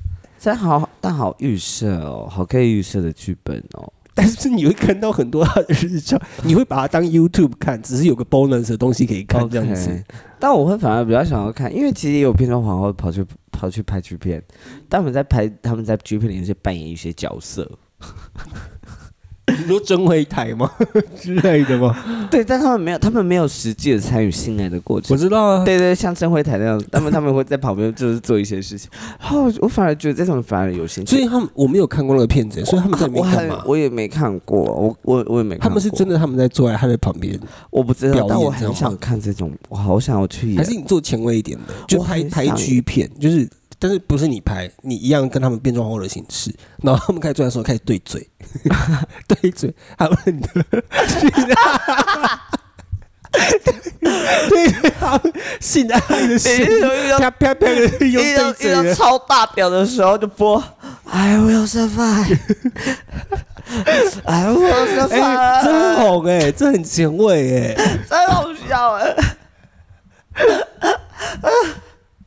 [0.44, 3.90] 这好，但好预设哦，好可以预设的剧本哦。
[4.12, 10.04] 但是你会看到很多他的日常，你会把它当 YouTube 看，只是有个 bonus 的东西可以看这样子。
[10.38, 14.44] 但我会反而比较想要看，因为其实也有片中皇后跑去跑去拍剧片，
[14.86, 17.66] 但我们在拍他们在剧片里面是扮演一些角色，
[19.58, 20.70] 你说真会台吗
[21.20, 21.94] 之类的吗？
[22.30, 25.18] 对，但他们没有，他们没有实际的参与性爱的过程我。
[25.18, 28.88] 知道啊，对对，像真会台那样，他们他们会在旁边就是做一些事情。
[29.30, 31.14] 哦，我反而觉得这种反而有兴趣。
[31.14, 33.62] 所以他们我没有看过那个片子，所以他们在里面我还嘛？
[33.66, 35.68] 我也没看过，我我我也没看过。
[35.68, 37.38] 他们是真的他们在坐在他的旁边，
[37.70, 40.56] 我不知道表，但我很想看这种，我好想要去演。
[40.56, 43.46] 还是你做前卫一点的，就我拍拍很想 G 片，就是
[43.84, 46.50] 但是不是你拍，你一样跟他们变装后的形式，
[46.82, 48.26] 然后他们开始做的时候开始对嘴，
[49.28, 50.48] 对嘴，他们的
[54.48, 55.30] 对对他们
[55.60, 56.80] 性爱的声音，遇
[57.10, 58.94] 到啪啪啪的用遇到遇到对嘴。
[58.94, 60.64] 超大表的时候就播
[61.04, 62.16] I will survive，I
[64.46, 69.14] will、survive，红哎、这很前卫哎、真好笑哎！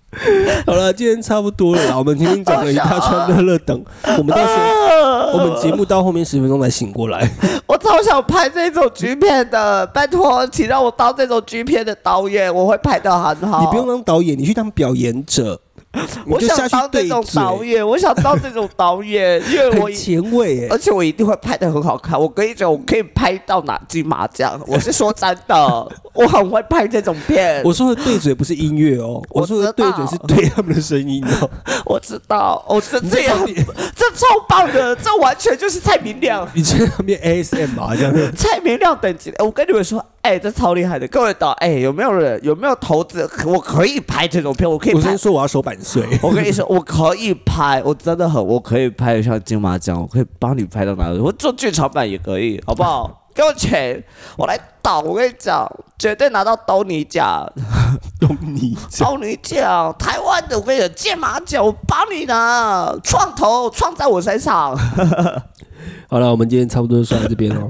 [0.66, 3.84] 好了，今天差不多了啦，我们今天讲了一大串乐乐等，
[4.18, 7.30] 我们到时候我们节目到后面十分钟才醒过来。
[7.68, 13.60] 我超想拍这种剧片的，拜托，请让我当这种剧片的导演，我会拍的很好。
[13.60, 15.67] 你不用当导演，你去当表演者，你
[16.28, 22.20] 我想当这种导，演，我想当这种导演，因为 我很前卫哎、而且我一定会拍的很好看。
[22.20, 24.60] 我跟你讲，我可以拍到哪金马奖。
[24.68, 25.56] 我是说真的，
[26.14, 27.62] 我很会拍这种片。
[27.64, 31.50] 我说的对嘴不是音乐哦，我我说的对嘴是对他们的声音哦。
[31.86, 36.48] 我知道，我这你这也很在旁边，这超棒的，这完全就是蔡明亮。
[36.54, 38.32] 你在旁边 ASM 吧，这样子。
[38.36, 43.30] 蔡明亮等级的，我跟你们说，哎、这超厉害的，各位导，哎、有没有人有没有投资？
[43.46, 45.18] 我可以拍这种片，我可以拍我先。
[45.18, 53.24] 说我要手版税， 我跟你说，我可以拍，我真的很，我可以拍得像金马奖，我可以帮你拍到哪里，我做剧场版也可以，好不好？
[53.38, 54.04] 给我钱，
[54.36, 55.00] 我来倒。
[55.06, 55.70] 我跟你讲，
[56.00, 57.46] 绝对拿到斗你奖，
[58.20, 59.94] 东尼兜你奖。
[60.00, 64.76] 台湾的我跟你讲，剑马奖我帮你拿，创投创在我身上。
[66.10, 67.70] 好了，我们今天差不多就说到这边哦。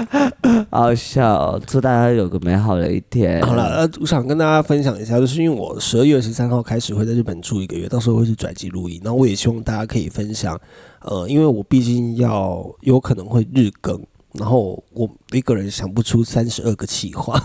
[0.70, 3.42] 好笑，祝大家有个美好的一天。
[3.42, 10.58] 好了，呃，我想跟大家分享一下，就是因为我十二月十三号开始会在日本住一个月，到时候会去转机录音，然后我也希望大家可以分享，
[11.02, 14.00] 呃，因为我毕竟要有可能会日更，
[14.32, 17.38] 然后我一个人想不出三十二个企划，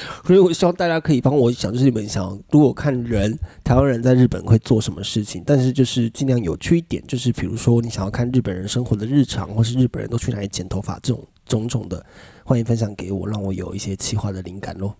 [0.26, 12.04] 所以我希望大家可以帮我想，就是你们想如果看人台湾人在日本会做什么事情，但是就是尽量有趣一点，就是比如说你想要看日本人生活的日常，或是日本人都去哪里剪头发这种种种的，
[12.44, 14.94] 欢迎分享给我，让我有一些企划的灵感喽。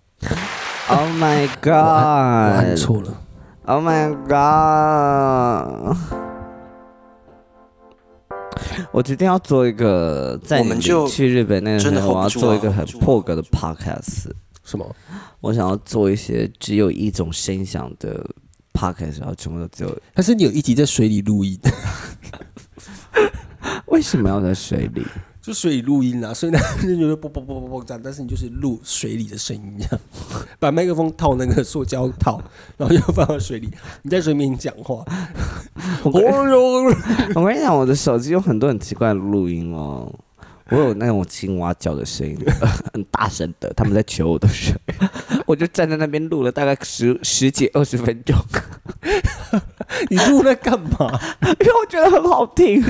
[0.89, 2.77] Oh my 我按 god！
[2.77, 3.17] 错了。
[3.65, 5.97] Oh my god！
[8.91, 14.29] 我决定要做一个，在你我们就去日本那个时真的候，hold 我要做一个很破格的 podcast。
[14.63, 14.95] 什么？
[15.41, 18.25] 我想要做一些只有一种声响的
[18.73, 20.01] podcast，然后全部都只有。
[20.13, 21.59] 但是你有一集在水里录音，
[23.87, 25.05] 为什么要在水里？
[25.41, 29.99] 就水里录音啊，所以呢就觉得啵啵啵啵啵这样，但是你就是录水里的声音这样，
[30.57, 32.41] 把麦克风套那个塑胶套，
[32.77, 33.69] 然后就放到水里，
[34.03, 35.03] 你在水里面讲话。
[36.03, 36.83] 哦哟，
[37.35, 40.09] 我跟你讲，我的手机有很多很奇怪的录音哦。
[40.73, 42.35] 我有那种青蛙叫的声音，
[42.91, 44.73] 很大声的，他们在求我的水，
[45.45, 48.35] 我就站在那边录了大概十十几二十分钟，
[50.09, 51.19] 你录在干嘛？
[51.59, 52.83] 因为我觉得很好听。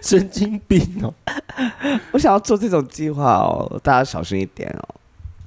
[0.00, 1.12] 神经病哦！
[2.12, 4.94] 我想要做这种计划哦，大家小心一点哦。